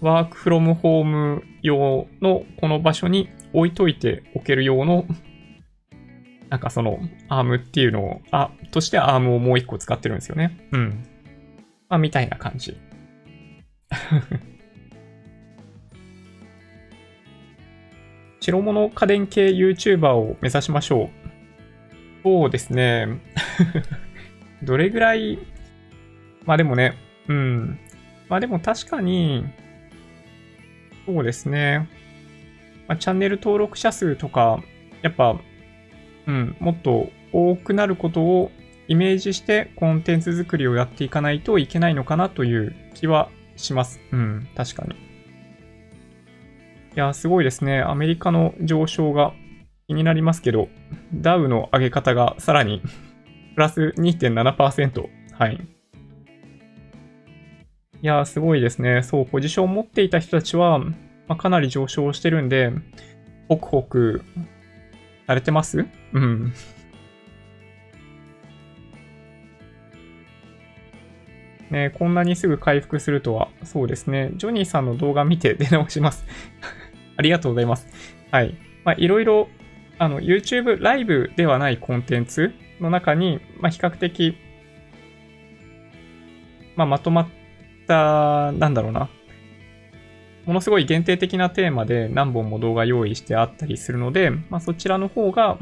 [0.00, 5.06] ワークフロムホーム用のこの場所に置いといておける用の、
[6.50, 10.68] なんかそのアームっていうのを、あ、としてアームをもう一個使ってるんですよね。
[10.72, 11.06] うん。
[11.88, 12.76] まあ、みたいな感じ。
[18.40, 21.21] 白物家電系 YouTuber を目指しましょう。
[22.22, 23.20] そうですね。
[24.62, 25.38] どれぐらい、
[26.44, 26.94] まあでもね、
[27.28, 27.78] うん。
[28.28, 29.44] まあでも確かに、
[31.06, 31.88] そうですね。
[32.86, 34.62] まあ、チャンネル登録者数とか、
[35.02, 35.36] やっぱ、
[36.26, 38.52] うん、もっと多くなることを
[38.86, 44.00] イメージしてコンテンツ作りをやっていかないといけないのかなという気はします。
[44.12, 44.94] うん、確かに。
[44.94, 44.98] い
[46.94, 47.80] や、すごいですね。
[47.80, 49.32] アメリカの上昇が
[49.86, 50.68] 気になりますけど、
[51.14, 52.82] ダウの上げ方がさらに
[53.54, 55.08] プラス2.7%。
[55.32, 55.54] はい。
[58.02, 59.02] いやー、すごいですね。
[59.02, 60.94] そう、ポジションを持っていた人たちは、ま
[61.28, 62.72] あ、かなり上昇してるんで、
[63.48, 64.24] ホクホク
[65.26, 65.86] されてます？
[66.12, 66.52] うん。
[71.70, 74.30] ね、こんなにすぐ回復するとは、そうですね。
[74.36, 76.26] ジョニーさんの動画見て出直します
[77.16, 77.88] ありがとうございます。
[78.30, 78.54] はい。
[78.84, 79.48] まあ、いろいろ、
[80.02, 84.36] あの、YouTube ライブではないコンテンツの中に、まあ、比較的、
[86.74, 87.28] まあ、まとまっ
[87.86, 89.08] た、なんだろうな。
[90.44, 95.56] ものすごい限定的なテーマで何本も動画用意してあったりするので、まあ、そちらの方が、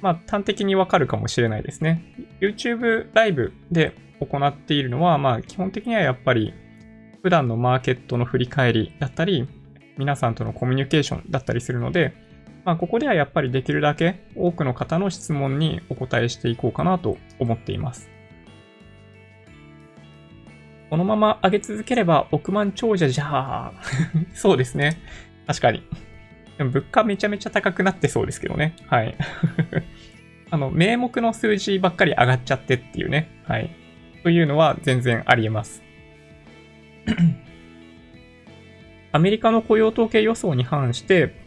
[0.00, 2.02] まあ、端的にわかるかもしれないですね。
[2.40, 6.52] YouTube ライブで行っているのは、まあ、基本的にはやっぱり、
[7.22, 9.48] 普段のマーケットの振り返りだったり、
[9.96, 12.24] 皆さんとのコミュニケーションだったりするので、
[12.64, 18.08] まあ、ここではやっぱりできるだけ多くの方の質問にお答えしていこうかなと思っています。
[20.88, 23.72] このまま上げ続ければ億万長者じゃあ
[24.32, 24.98] そうですね。
[25.46, 25.82] 確かに。
[26.56, 28.76] でも物価めちゃめちゃ高くなってそうですけどね。
[28.86, 29.14] はい。
[30.50, 33.28] あの、名目の数字ばっかり上がっちゃってっていうね。
[33.44, 33.70] はい。
[34.22, 35.82] というのは全然あり得ます。
[39.12, 41.43] アメリカの雇用統計予想に反して、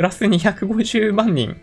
[0.00, 1.60] プラス250万人。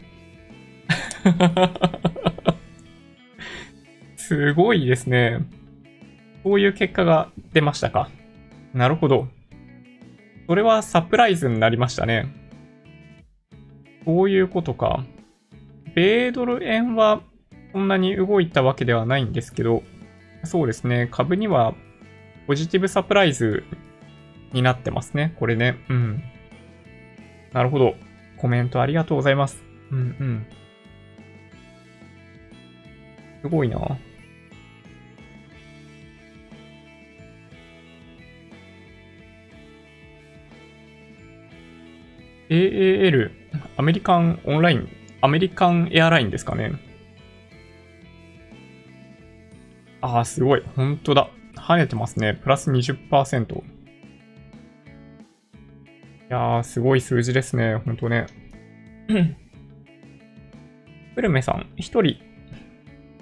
[4.16, 5.40] すごいですね。
[6.44, 8.12] こういう結果が出ましたか。
[8.76, 9.28] なるほど。
[10.46, 12.28] それはサプライズになりましたね。
[14.06, 15.04] こういうことか。
[15.96, 17.24] 米ドル円は
[17.72, 19.82] そんなに動いたわけではないんですけど、
[20.44, 21.08] そうですね。
[21.10, 21.74] 株には
[22.46, 23.64] ポジティブサプライズ
[24.54, 25.34] になってますね。
[25.40, 25.80] これね。
[25.90, 26.22] うん。
[27.52, 27.96] なるほど。
[28.38, 29.64] コメントありがとうございます。
[29.92, 30.46] うんうん。
[33.42, 33.98] すごいな。
[42.50, 43.32] AAL、
[43.76, 44.88] アメリカンオンライン、
[45.22, 46.72] アメリカンエアラインですかね。
[50.02, 50.64] ああ、すごい。
[50.76, 51.30] 本当だ。
[51.56, 52.36] 跳ねてますね。
[52.36, 53.77] プラス20%。
[56.30, 57.76] いやー、すごい数字ですね。
[57.86, 58.28] 本当ね。
[61.16, 62.18] ウルメさん、一人、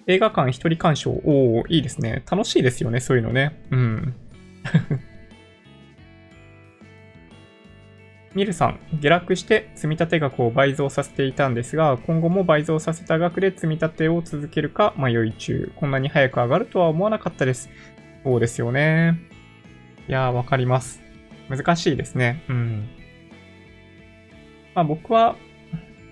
[0.07, 1.11] 映画館一人鑑賞。
[1.11, 2.23] おー、いいですね。
[2.29, 3.61] 楽しいですよね、そういうのね。
[3.71, 4.15] うん。
[8.33, 15.71] ミルさん、下落して積立額を倍増させていたんですが、今後も倍増させた額で積み立てを続けるか迷い中。
[15.75, 17.69] こんなに早く上がるとは思わなかったです。
[18.23, 19.19] そうですよね。
[20.09, 21.01] いやー、わかります。
[21.49, 22.43] 難しいですね。
[22.49, 22.89] うん。
[24.75, 25.35] まあ僕は、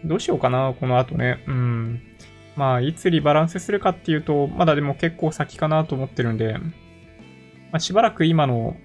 [0.03, 1.43] どうしようかな、この後ね。
[1.47, 2.01] うん。
[2.55, 8.75] まあ、いつリバランスするかっていうと、まだでも結構先かなと思ってるんで、まあ、しばらく今の、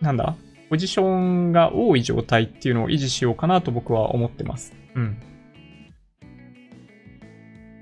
[0.00, 0.36] なんだ
[0.70, 4.74] ポジションが多い状態っていうのを維持しようかなと僕は思ってます。
[4.94, 5.16] うん。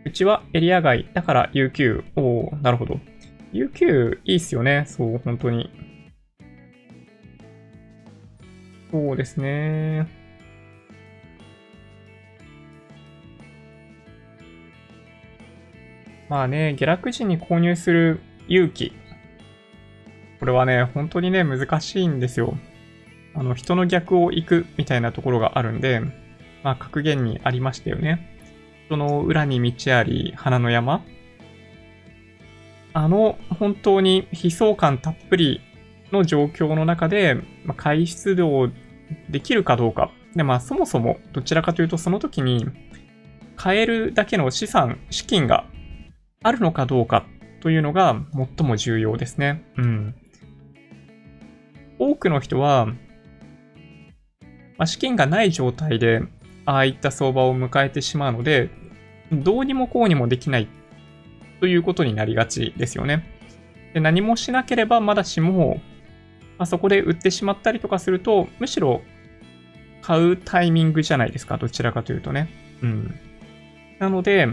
[0.05, 2.05] うちはエリア外、だから UQ。
[2.16, 2.99] おー、なるほど。
[3.53, 4.85] UQ いいっすよね。
[4.87, 5.70] そう、本当に。
[8.91, 10.22] そうですね。
[16.33, 18.18] まあね、下落時に購入する
[18.49, 18.95] 勇気。
[20.41, 22.57] これはね、本当にね、難しいんですよ。
[23.35, 26.01] あの、人の逆を行くみたいなところがあるんで、
[26.62, 28.35] まあ、格言にありましたよね。
[28.87, 31.05] 人の裏に道あり、花の山。
[32.95, 35.61] あの、本当に悲壮感たっぷり
[36.12, 37.35] の状況の中で、
[37.66, 38.70] まあ、回出動
[39.28, 40.11] できるかどうか。
[40.35, 42.66] で、まあ、そもそも、どちらかというと、その時に、
[43.55, 45.66] 買えるだけの資産、資金が
[46.43, 47.24] あるのかどうか
[47.61, 48.20] というのが
[48.59, 49.64] 最も重要ですね。
[49.76, 50.14] うん。
[51.99, 52.95] 多くの人は、ま
[54.78, 56.22] あ、資金がない状態で、
[56.64, 58.70] ああいった相場を迎えてしまうので、
[59.32, 60.68] どうにもこうにもできない
[61.61, 63.24] ということになりがちですよね。
[63.95, 65.80] で何もしなければまだしも、
[66.59, 69.03] まあ、そこで売ってしまったりとかすると、むしろ
[70.01, 72.49] 買うタイミングじゃないですか、どちらかというとね。
[72.82, 73.14] うん。
[73.99, 74.49] なので、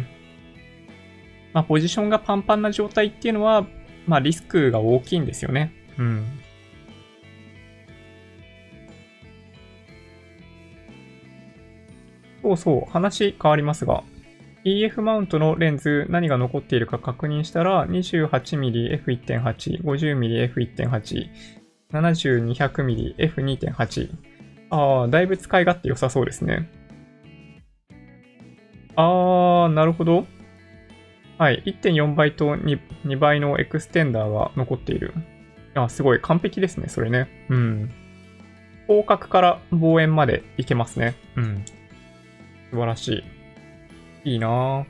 [1.54, 3.66] まあ、ポジションがパンパンな状態っていうのは、
[4.08, 5.74] まあ、リスクが大きいんですよね。
[5.98, 6.26] うん。
[12.42, 14.04] そうそう、話変わりますが、
[14.66, 21.30] EF マウントのレンズ何が残っているか確認したら 28mmF1.8、50mmF1.8、
[21.92, 24.10] 70-200mmF2.8。
[24.72, 26.70] ああ、だいぶ使い勝手良さそうですね。
[28.96, 30.26] ああ、なるほど。
[31.40, 31.64] はい。
[31.66, 35.14] 1.4倍と 2, 2倍のエクステンダーが残っている。
[35.74, 36.20] あ、すごい。
[36.22, 36.90] 完璧ですね。
[36.90, 37.28] それね。
[37.50, 37.92] うん。
[38.88, 41.16] 広角から望遠までいけますね。
[41.36, 41.64] うん。
[42.72, 43.24] 素晴らし
[44.26, 44.32] い。
[44.34, 44.86] いいなぁ。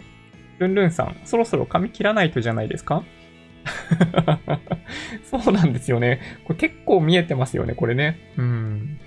[0.58, 3.04] ルンルンさん、そろそろ髪切らないとじゃないですか？
[5.24, 6.20] そうなんですよね。
[6.46, 8.18] これ結構見えてますよね、これね。
[8.38, 9.00] うん。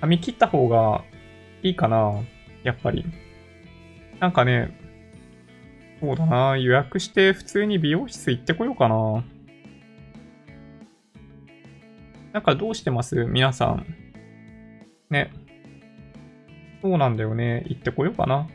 [0.00, 1.02] 髪切った方が
[1.62, 2.22] いいかな
[2.62, 3.04] やっぱり。
[4.20, 4.70] なんかね、
[6.02, 9.24] そうだな予約して普通に美容室行ってこようかな
[12.32, 13.24] なんかどうしてます？
[13.26, 13.86] 皆さん。
[15.10, 15.30] ね。
[16.80, 17.62] そうなんだよね。
[17.68, 18.48] 行ってこようかな。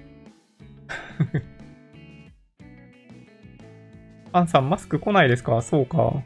[4.34, 5.62] アンさん、マスク来ないですか？
[5.62, 6.22] そうか。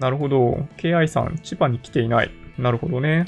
[0.00, 0.66] なるほど。
[0.76, 2.30] KI さん、千葉に来ていない。
[2.58, 3.24] なるほどね。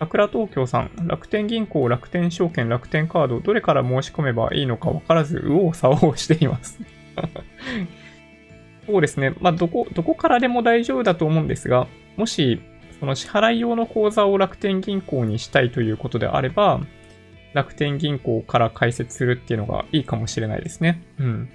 [0.00, 6.80] 桜東京さん、楽天銀行、楽天証券、楽天カード、どれから申し込めばいいのか分からず、右往左往しています
[8.86, 9.34] そうですね。
[9.40, 11.86] まあ、どこ、どこからでも大丈夫だと思うんですが、
[12.16, 12.62] もし、
[12.98, 16.80] その支払い用の口座を楽天銀行にしたいということであれば、
[17.52, 21.02] 楽天銀行から開設するっていうのがいいかもしれないですね。
[21.18, 21.48] うん。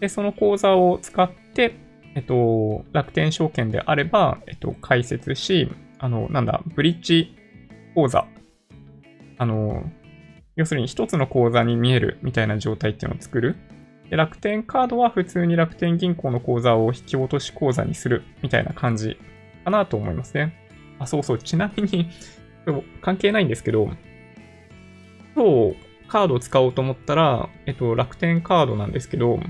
[0.00, 1.76] で、その口座を使って、
[2.16, 7.35] えっと、楽天証券であれば、えっと、開設し、あの、なんだ、ブリッジ
[7.96, 8.26] 口座。
[9.38, 9.82] あの、
[10.54, 13.56] 要するに一つの口座に見えるみたいな状態っていうのを作る。
[14.10, 19.16] で、楽天カードは普通に楽天銀行の口座を引き落とし口座にするみたいな感じ
[19.64, 20.54] かなと思いますね。
[20.98, 21.38] あ、そうそう。
[21.38, 22.10] ちなみに
[23.00, 23.88] 関係ないんですけど、
[25.34, 25.76] 今日
[26.08, 29.40] カードを使おうと思ったら、えっと、楽天カードなんですけど、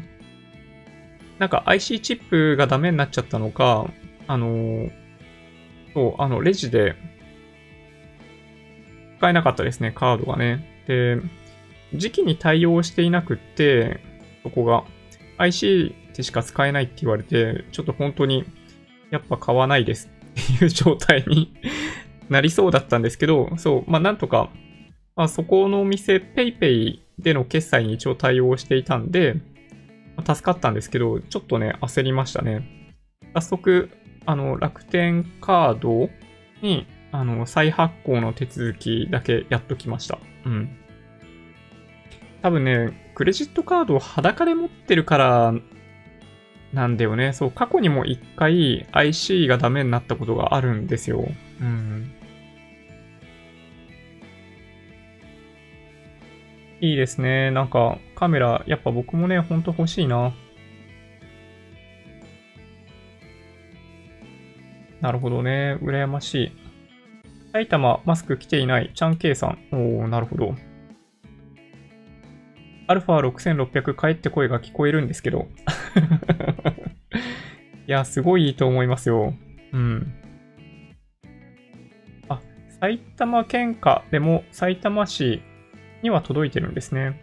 [1.41, 3.91] なんか IC チップがダメになっちゃったのか、
[4.29, 4.89] あの、
[5.95, 6.95] そう、あの、レジで
[9.19, 10.85] 使えなかったですね、カードがね。
[10.87, 11.19] で、
[11.95, 14.01] 時期に対応していなくって、
[14.43, 14.85] そこが
[15.39, 18.45] IC でしか使えないって言われて、ちょっと本当に
[19.11, 20.11] やっぱ買わないです
[20.43, 21.53] っていう状態に
[22.29, 24.51] なりそうだったんですけど、そう、まあなんとか、
[25.15, 29.35] まあ、そこのお店 PayPay での決済に一応対応していたんで、
[30.15, 32.93] まあ、助かったんですけど、ちょっとね、焦りましたね。
[33.35, 33.91] 早速、
[34.27, 36.11] あの、楽天カード
[36.61, 40.19] にあの、再発行の手続きだけやっときました。
[40.45, 40.77] うん。
[42.43, 45.55] 多分ね、クレジットカードを裸で持ってるから
[46.73, 47.33] なんだよね。
[47.33, 51.27] そう、過去にも一回 IC がダメになったことがあるんですよ。
[51.61, 52.13] うん。
[56.81, 57.51] いいですね。
[57.51, 60.35] なんかカメラ、やっぱ僕もね、ほんと欲しいな。
[65.01, 65.79] なるほどね。
[65.83, 66.66] 羨ましい。
[67.57, 68.91] 埼玉、マスク来ていない。
[68.95, 69.59] ちゃんけいさん。
[69.73, 70.55] おー、なるほど。
[72.87, 75.47] アルファ6600帰って声が聞こえるんですけど。
[77.89, 79.33] いや、すごいいいと思いますよ。
[79.73, 80.13] うん。
[82.29, 82.43] あ、
[82.79, 85.41] 埼玉県下でも埼玉市
[86.03, 87.23] には届いてるんですね。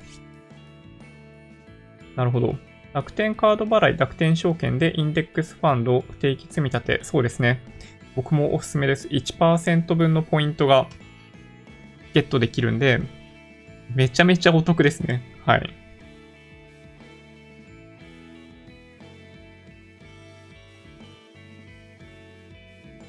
[2.16, 2.56] なるほど。
[2.94, 7.04] 楽天カード払い、楽天証券でインデックスファンド、定期積み立て。
[7.04, 7.62] そうですね。
[8.16, 9.07] 僕もおすすめです。
[9.07, 10.88] 1%分のポイントが
[12.14, 13.01] ゲットできるんで、
[13.95, 15.24] めちゃめちゃお得ですね。
[15.45, 15.70] はい。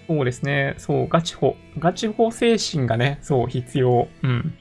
[0.06, 0.74] そうですね。
[0.78, 1.56] そう、ガチホ。
[1.78, 4.08] ガチホ精神がね、そう、必要。
[4.22, 4.54] うん。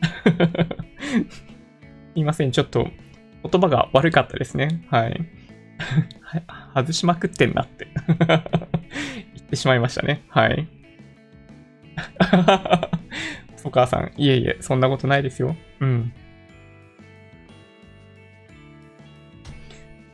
[2.14, 2.52] すいません。
[2.52, 2.88] ちょっと、
[3.50, 4.84] 言葉が悪かったですね。
[4.88, 5.39] はい。
[6.74, 10.22] 外しまくってんなって 言ってしまいましたね。
[10.28, 10.68] はい。
[13.64, 15.56] お母さん、いえいえ、そんなことないですよ。
[15.80, 16.12] うん。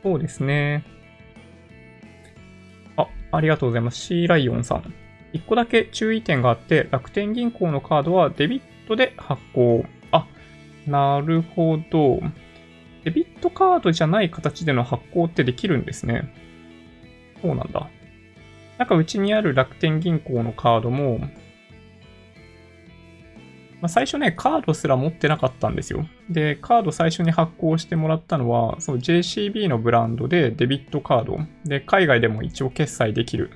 [0.03, 0.83] そうですね。
[2.97, 3.97] あ、ありがとうございます。
[3.99, 4.93] シーライオンさん。
[5.33, 9.85] 一個だけ注意点があって、楽天銀行のカードはデビットで発行。
[10.11, 10.25] あ、
[10.85, 12.21] なるほど。
[13.07, 16.29] デビットカードじゃない形での発行ってできるんですね。
[17.41, 17.89] そうなんだ。
[18.77, 21.27] なんかうちにある楽天銀行のカードも、ま
[23.83, 26.05] あ、最初ね、カードすら持ってなかったんですよ。
[26.29, 31.39] で、カード最初に発行してもらったのは、そう JCB のブランドでデビットカード。
[31.63, 33.51] で、海外でも一応決済できる。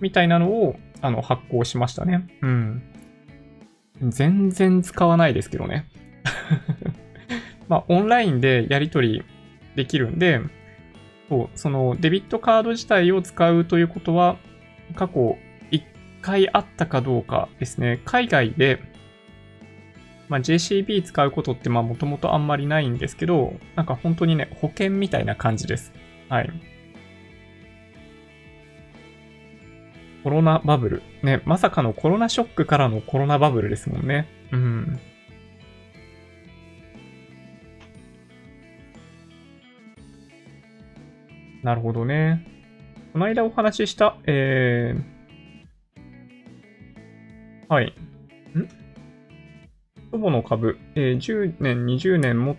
[0.00, 2.26] みたいなのを、あの、発行しましたね。
[2.40, 2.82] うん。
[4.08, 5.86] 全然使わないですけどね。
[7.68, 9.24] まあ、オンラインでやり取り
[9.76, 10.40] できるんで、
[11.28, 14.36] そう、そのデビットカード自体を使うということは、
[14.94, 15.38] 過去
[15.70, 15.82] 1
[16.22, 18.00] 回あったかどうかですね。
[18.04, 18.80] 海外で、
[20.28, 25.92] まあ、JCB 使うことってまあもともとあんまりないんですけど、なんか本当にね、保険みたいな感じです。
[26.28, 26.50] はい。
[30.22, 31.02] コロナバブル。
[31.22, 34.26] ね、まさかのコロナショックからのコロナバブルですもんね。
[34.52, 34.98] うん。
[41.64, 42.46] なるほどね。
[43.14, 45.02] この間お話しした、えー、
[47.72, 47.86] はい。
[47.86, 47.92] ん？
[50.12, 52.56] 祖母の株、えー、10年、20年持っ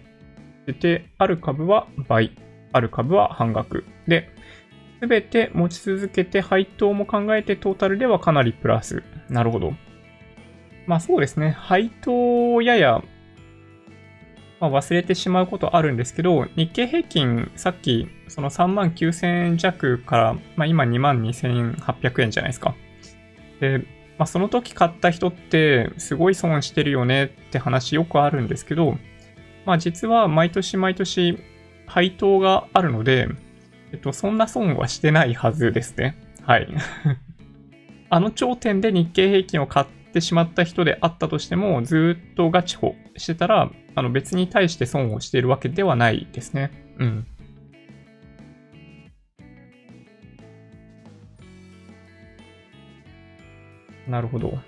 [0.66, 2.36] てて、ある株は倍、
[2.74, 3.86] ある株は半額。
[4.08, 4.28] で、
[5.00, 9.04] すべて持ち続けて配当も考えてトータルではかなりプラス。
[9.30, 9.76] なるほど。
[10.88, 11.52] まあそうですね。
[11.52, 13.04] 配当をやや
[14.60, 22.76] まあ、忘れてしまうことあるんですけど、日経平均、さっき、その3万9000円弱から、まあ、今2万2800円じゃないですか。
[23.60, 23.80] で、
[24.18, 28.98] まあ、その時買った人って、すごい損してるよねって話よくあるんですけど、
[29.66, 31.40] まあ、実は毎年毎年
[31.88, 33.28] 配当があるので、
[33.92, 36.18] えっと、そんな損はしてないはずですね。
[36.44, 36.68] はい。
[38.10, 46.72] あの頂点で日経平均を買ってしまった人であったとしても、ずっとガチホしてたら、あの別に対して損をしているわけではないですね。
[47.00, 47.28] うん。
[54.08, 54.60] なるほど。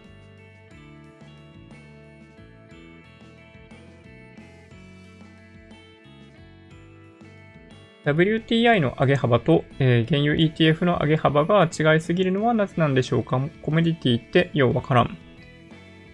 [8.05, 13.41] WTI の上げ幅と、えー、原油 ETF の上げ幅が違いすぎるのはなぜなんでしょうか？
[13.61, 15.17] コメディティってようわからん。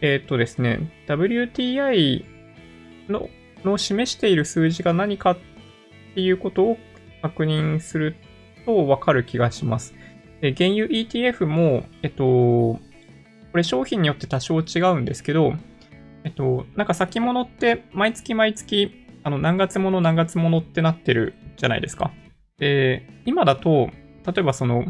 [0.01, 2.32] えっ、とですね、WTI
[3.09, 3.29] の
[3.63, 5.37] の示している数字が何かっ
[6.15, 6.77] ていうことを
[7.21, 8.15] 確認する
[8.65, 9.93] とわかる気がします。
[10.41, 12.79] で原油 ETF も、えっと、こ
[13.53, 15.53] れ商品によって多少違うんですけど、
[16.25, 18.91] えっと、なんか先物って毎月毎月、
[19.23, 22.11] あの何月もの何月ものってなってるじゃないですか。
[22.57, 23.89] で、今だと、
[24.25, 24.83] 例えばその、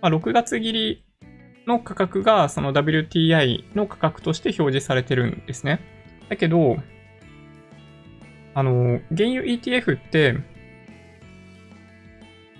[0.00, 1.04] まあ、6月切り
[1.66, 5.80] の価格がその WTI の価格として表示されてるんですね。
[6.28, 6.78] だけど、
[8.56, 10.34] あの、原油 ETF って、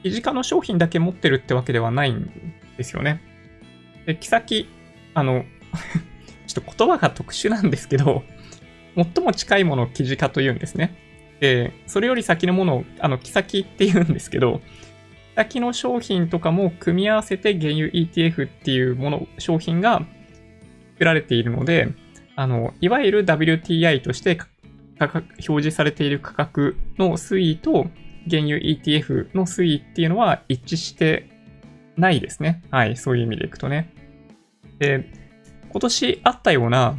[0.02, 2.30] 記事化の商品だけ持ってるってわけではないん
[2.76, 3.22] ですよね。
[4.04, 4.68] で、木先、
[5.14, 5.46] あの
[6.46, 8.24] ちょっと言葉が特殊なんですけど、
[8.94, 10.94] 最も近いものを記事化と言うんですね。
[11.40, 14.60] で、それより先のものを、あの、木先って言うんですけど、
[15.34, 20.06] 先の商品とかも組み合わせて原油 ETF っていうもの、商品が
[20.92, 21.88] 作られているので、
[22.36, 24.38] あの、いわゆる WTI として
[24.98, 27.86] 価格、表示されている価格の推移と
[28.28, 31.28] 原油 ETF の推移っていうのは一致して
[31.96, 32.62] ないですね。
[32.70, 33.92] はい、そういう意味でいくとね。
[34.78, 35.10] で、
[35.70, 36.98] 今年あったような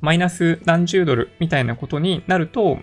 [0.00, 2.76] マイナス何十ドルみたいなことになると、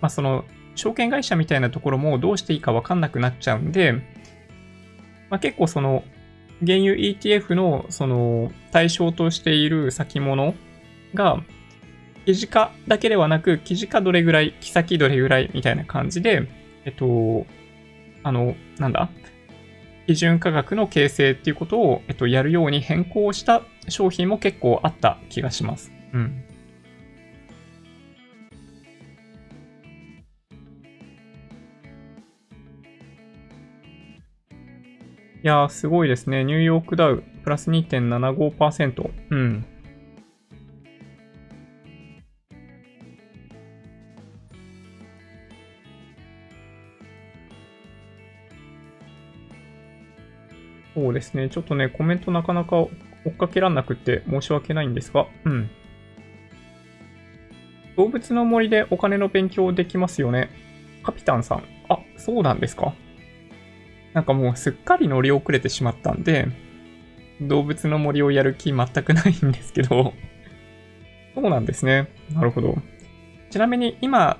[0.00, 0.44] まあ、その
[0.74, 3.92] 証券会社みたいなところもどうしていいかわかんなくなっちゃうんで、
[5.30, 6.02] まあ、結構その
[6.64, 10.54] 原油 ETF のその対象としている先物
[11.14, 11.42] が
[12.24, 16.48] 記事化だけではなく、記事化どれぐらい、木先どれぐらいみたいな感じで、
[16.84, 17.46] えっと、
[18.22, 19.10] あの、なんだ
[20.06, 25.92] 基準価格の形成っていうことを、えっと、やるように変更した商品も結構あった気がします。
[26.12, 26.44] うん。
[35.44, 36.44] いやー、すごいですね。
[36.44, 39.10] ニューヨークダウ、プラス2.75%。
[39.30, 39.66] うん。
[50.94, 51.48] そうですね。
[51.48, 52.90] ちょっとね、コメントなかなか追
[53.30, 55.70] っかけらんなくって申し訳ないんですが、うん。
[57.96, 60.50] 動物の森でお金の勉強できますよね。
[61.02, 61.64] カピタンさん。
[61.88, 62.94] あ、そうなんですか。
[64.12, 66.48] なんかもうすっかり乗り遅れてしまったんで、
[67.40, 70.12] 動物の森をやる気全くないんですけど、
[71.34, 72.08] そうなんですね。
[72.32, 72.76] なるほど。
[73.50, 74.38] ちなみに今、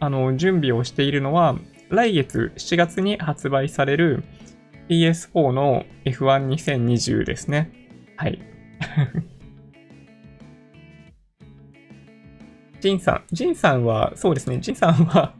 [0.00, 1.56] あの、準備をしているのは、
[1.88, 4.22] 来月7月に発売される
[4.90, 7.70] PS4 の F12020 ですね。
[8.16, 8.42] はい。
[12.80, 13.22] ジンさん。
[13.30, 14.58] ジンさんは、そうですね。
[14.58, 15.34] ジンさんは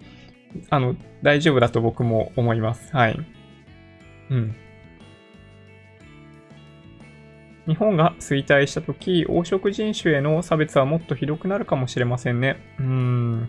[0.68, 2.94] あの、大丈夫だと僕も思います。
[2.94, 3.18] はい。
[4.30, 4.54] うん。
[7.66, 12.56] 日本が衰退したとき、黄色人種への差別はもっとひどくなるかもしれませんね。
[12.78, 13.48] うん。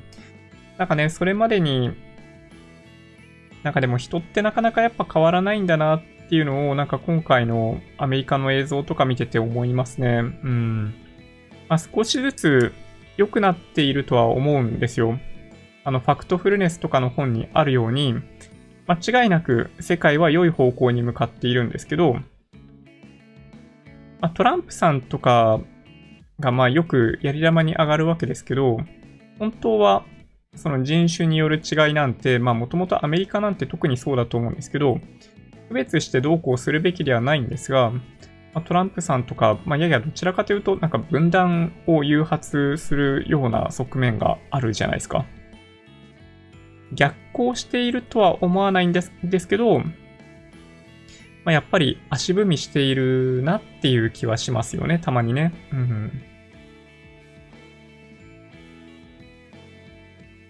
[0.78, 1.92] なんかね、それまでに、
[3.64, 10.24] なんかでも人ってなかなかやっぱ変わらないんだなっていうのを、なんか今回のアメリカの映像とか見てて思いますね。
[10.44, 10.94] うん。
[11.70, 12.74] まあ、少しずつ
[13.18, 15.20] 良くなっているとは思うんですよ。
[15.84, 18.16] あの、ファクトフルネスとかの本にあるように、
[18.88, 22.22] 間違いなく世界は良い方向に向かっているんですけど、ま
[24.28, 25.62] あ、トランプさんとか
[26.40, 28.80] がまあよくやり玉に上がるわけですけど、
[29.40, 30.04] 本当は
[30.56, 35.00] その人種による違いなんて、まあもともとアメリカなんて特にそうだと思うんですけど、
[35.70, 38.02] 区別してどうこうするべきではないんですが、ま
[38.56, 45.26] あ、トランプさんとか、まあ、ややどちらかというと、なんか分断を誘発するような側面があるじゃないですか。
[46.94, 49.86] 逆行しているとは思わないんですですけど、ま
[51.46, 55.54] あ、やっぱり足踏みしているなっていう気はしますよね、たまにね。
[55.72, 56.12] うん、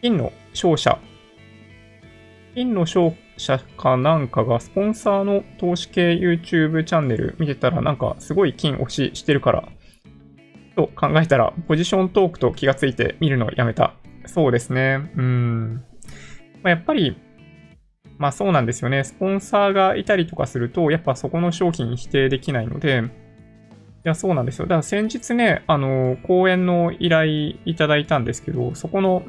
[0.01, 0.97] 金の商社。
[2.55, 9.69] 金の商社かなんかがスポンサーの投資系 YouTube チャンネル見てたらなんかすごい金推ししてるから
[10.75, 13.93] と考えたらポジショントークと気がついて見るのをやめた。
[14.25, 15.11] そうですね。
[15.15, 15.83] うん。
[16.63, 17.15] まあ、やっぱり、
[18.17, 19.03] まあそうなんですよね。
[19.03, 23.03] スポンサーがいたりとかすると、やっぱそこの商品否定できないので、
[24.03, 24.65] いや、そうなんですよ。
[24.65, 29.23] だから先日ね、あの、講演の依頼いただいたんですけど、そこの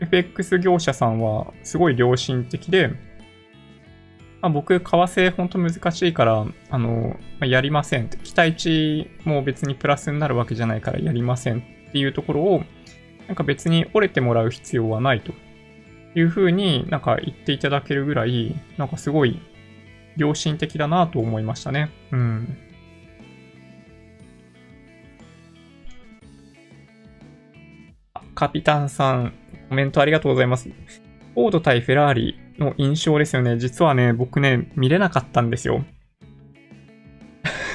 [0.00, 2.88] FX 業者さんはすごい良心的で、
[4.40, 8.16] まあ、僕、為替本当難しいから、あの、まあ、やりませんって。
[8.18, 12.64] 期待値も別にプラスになるわけじゃないからやりませんっていうところを、
[13.26, 15.32] なんか別に折れてもらう必要はないと
[16.14, 19.40] いうふうになんか言っていただけるぐらい、なんかすごい
[20.16, 21.90] 良心的だなと思いましたね。
[22.12, 22.58] うん。
[28.34, 29.32] カピタンさん、
[29.68, 30.68] コメントありがとうございます。
[30.68, 33.58] フォード対フェラーリの印象ですよね。
[33.58, 35.84] 実はね、僕ね、見れなかったんですよ。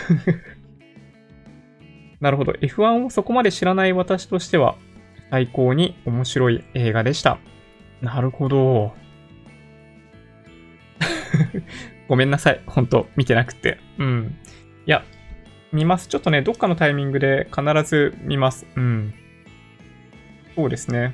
[2.19, 2.53] なるほど。
[2.53, 4.76] F1 をそこまで知らない私としては、
[5.30, 7.39] 最高に面白い映画でした。
[8.01, 8.93] なるほど。
[12.07, 12.61] ごめんなさい。
[12.65, 13.77] ほんと、見てなくて。
[13.97, 14.35] うん。
[14.85, 15.03] いや、
[15.72, 16.07] 見ます。
[16.07, 18.65] ちょっとね、どっかのタイミングで必ず見ます。
[18.76, 19.13] うん。
[20.55, 21.13] そうですね。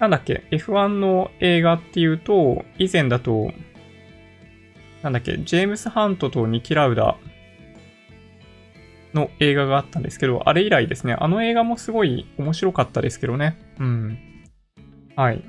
[0.00, 3.52] なんだっけ ?F1 の映画っていうと、以前だと、
[5.02, 5.36] なんだっけ？
[5.38, 7.16] ジェームス・ハントとニキ・ラウダ
[9.12, 11.14] の映画があったんですけど、あれ以来ですね。
[11.18, 13.58] あの映画もすごい面白かったですけどね。
[13.78, 14.18] うん。
[15.16, 15.44] はい。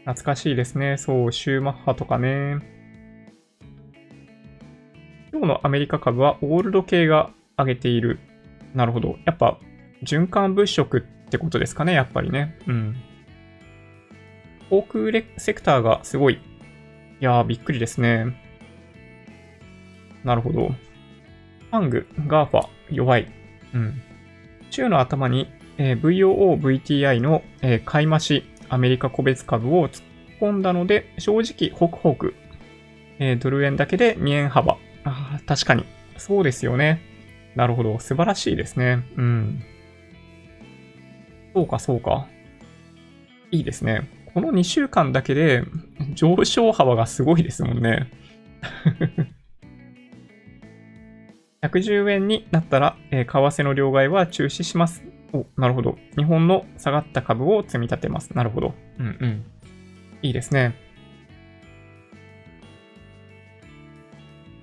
[0.00, 0.98] 懐かしいですね。
[0.98, 2.58] そう、シューマッハとかね。
[5.32, 8.18] 今日のアメリカ株はオールド系が上げている。
[8.74, 9.16] なるほど。
[9.24, 9.58] やっぱ、
[10.02, 12.56] 循環物色ってってことですかね、やっぱりね。
[12.68, 12.96] うん。
[14.70, 16.34] 航空セクターがすごい。
[16.34, 16.38] い
[17.18, 18.40] やー、びっくりですね。
[20.22, 20.68] なるほど。
[20.68, 23.26] FANG、 GAFA、弱い。
[23.74, 24.00] うん。
[24.70, 30.04] 週の頭に、えー、VOO、VTI の、えー、買い増し、アメリカ個別株を突っ
[30.40, 32.34] 込んだので、正直、ホクホク。
[33.18, 34.78] えー、ドル円だけで2円幅。
[35.02, 35.84] あ確かに。
[36.16, 37.00] そうですよね。
[37.56, 37.98] なるほど。
[37.98, 39.04] 素晴らしいですね。
[39.16, 39.64] うん。
[41.54, 42.26] そうか、そうか。
[43.50, 44.10] いいですね。
[44.34, 45.62] この2週間だけで
[46.14, 48.10] 上昇幅がすごいですもんね。
[51.62, 55.04] 110円になったら、えー、為替の両替は中止します。
[55.32, 55.96] お、なるほど。
[56.16, 58.30] 日本の下がった株を積み立てます。
[58.34, 58.74] なるほど。
[58.98, 59.44] うんうん。
[60.22, 60.74] いいですね。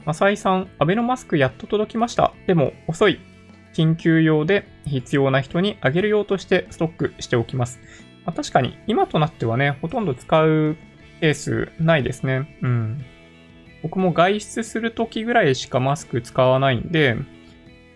[0.06, 2.34] マサイさん、アベノマスクやっと届きました。
[2.46, 3.20] でも遅い。
[3.74, 7.80] 緊急用で必要な人にあげる用としてストックしておきます。
[8.26, 10.78] まあ、確かに今となってはね、ほとんど使う
[11.20, 12.58] ケースないですね。
[12.62, 13.06] うん。
[13.84, 17.16] 僕も外出するときぐらいしかマスク使わないんで、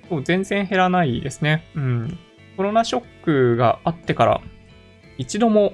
[0.10, 1.66] そう全然減らないですね。
[1.76, 2.18] うん。
[2.58, 4.42] コロナショックがあってから、
[5.18, 5.74] 一度も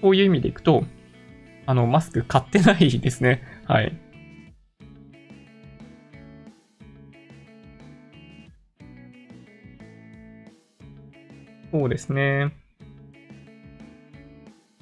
[0.00, 0.84] そういう意味でいくと、
[1.66, 3.42] あの、マスク買ってないですね。
[3.66, 3.96] はい。
[11.72, 12.52] そうですね。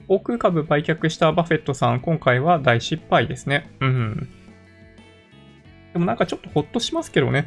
[0.08, 3.70] 航空株売却したバフェットさん、今回は大失敗ですね。
[3.80, 4.28] うん。
[5.92, 7.46] でもなんかちょっとほっとしますけどね。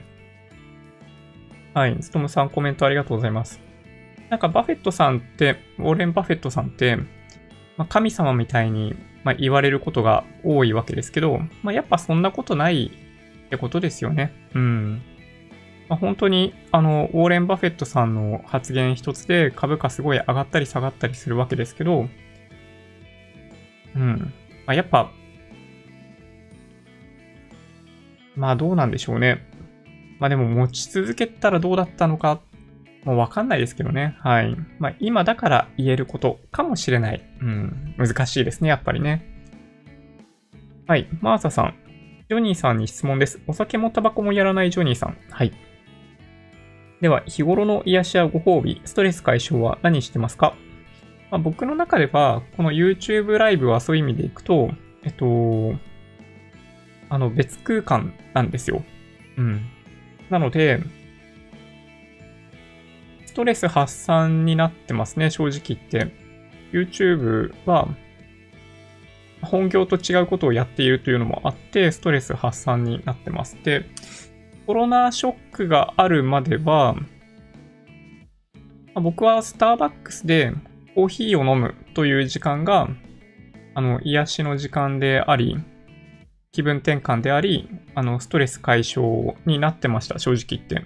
[1.73, 1.97] はい。
[2.01, 3.59] ストムさんコメントありがとうございます。
[4.29, 6.97] なんかバフェットさんって、ウォーレン・バフェットさんって、
[7.77, 12.91] まあ、神様みたいに、ま、言われることが多いわけですけど、まあ、やっぱそんなことない
[13.47, 14.33] ってことですよね。
[14.53, 15.01] うん。
[15.91, 22.07] まあ、本当に、あの、ウォーレン・バフェットさんの発言一つで株価すごい上がったり下がったりするわけですけど、
[23.95, 24.33] うん。
[24.65, 25.11] まあ、やっぱ、
[28.37, 29.45] まあどうなんでしょうね。
[30.17, 32.39] まあでも持ち続けたらどうだったのか、
[33.03, 34.15] もうわかんないですけどね。
[34.21, 34.55] はい。
[34.79, 37.21] まあ今だから言えることかもしれない。
[37.41, 37.95] うん。
[37.97, 39.25] 難しいですね、やっぱりね。
[40.87, 41.09] はい。
[41.19, 41.75] マーサさん。
[42.29, 43.41] ジョニーさんに質問です。
[43.45, 45.17] お酒もタバコもやらないジョニーさん。
[45.29, 45.51] はい。
[47.01, 50.55] では、日頃の癒しやご褒美、ストレス解消は何してますか、
[51.31, 54.69] まあ、僕の中では、この YouTube ライブはそういう意味でいくと、
[55.03, 55.73] えっと、
[57.09, 58.83] あの、別空間なんですよ。
[59.37, 59.61] うん。
[60.29, 60.79] なので、
[63.25, 66.13] ストレス発散になってますね、正直言って。
[66.71, 67.87] YouTube は、
[69.41, 73.57] 本業と違うことをやっているというのもあって、ストレス発散になってます。
[73.63, 73.85] で、
[74.71, 76.95] コロナショックがあるまでは、
[78.95, 80.53] 僕はスターバックスで
[80.95, 82.87] コーヒーを飲むという時間が、
[83.75, 85.57] あの、癒しの時間であり、
[86.53, 90.85] 気分転換であり、あの、ストレス解消になってました、正直言って。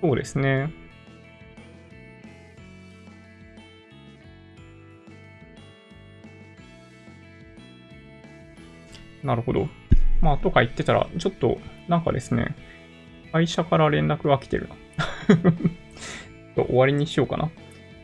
[0.00, 0.83] そうですね。
[9.24, 9.68] なるほど。
[10.20, 12.54] まあ、とか言ってたら、ちょっと、なんかですね、
[13.32, 14.76] 会社から連絡が来てるな。
[16.54, 17.50] と終わりにしようかな。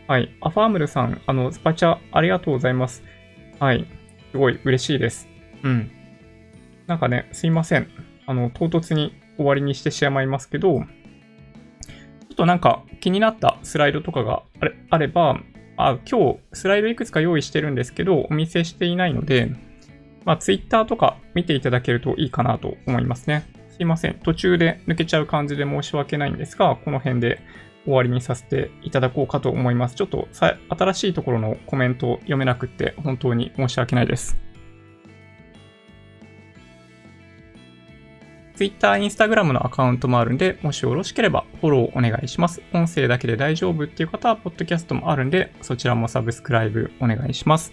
[0.09, 0.35] はい。
[0.41, 3.05] アファームルさん、あの、スパチャありがとうございます。
[3.61, 3.87] はい。
[4.33, 5.29] すごい嬉しいです。
[5.63, 5.91] うん。
[6.87, 7.89] なんかね、すいません。
[8.27, 10.85] あの、唐突に終わりにしてしまいますけど、ちょ
[12.33, 15.41] っとなんか気になったスライドとかがあれあれば、
[15.77, 19.51] あ、今日スライドいくつか用意してるんですけど、お見せしていないので、
[20.31, 23.51] まあ、Twitter とか見ていただけるといいかなと思いますね。
[23.71, 24.15] すいません。
[24.23, 27.41] 途中で抜けちゃう感じで申し訳ないんですが、この辺で
[27.85, 29.97] 終わりにさせていただこうかと思います。
[29.97, 34.37] ちょっと新しいところのコメントを読めなくって本当に申し訳ないです。
[38.55, 42.63] Twitter、Instagram のアカウントもあるんで、もしよろしければフォローお願いします。
[42.73, 47.73] 音声だけで大丈夫っていう方は、ポッドキャストもあるんで、そちらもサブスクライブお願いします。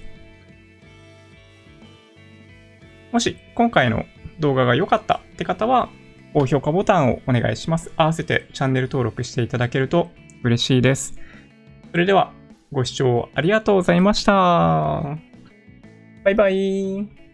[3.11, 4.05] もし今回の
[4.39, 5.89] 動画が良かったって方は、
[6.33, 7.91] 高評価ボタンをお願いします。
[7.95, 10.09] 合わせてチャンネル登録していただけると
[10.43, 11.17] 嬉しいです。
[11.91, 12.31] それでは、
[12.71, 15.17] ご視聴ありがとうございました。
[16.23, 17.26] バイバイ。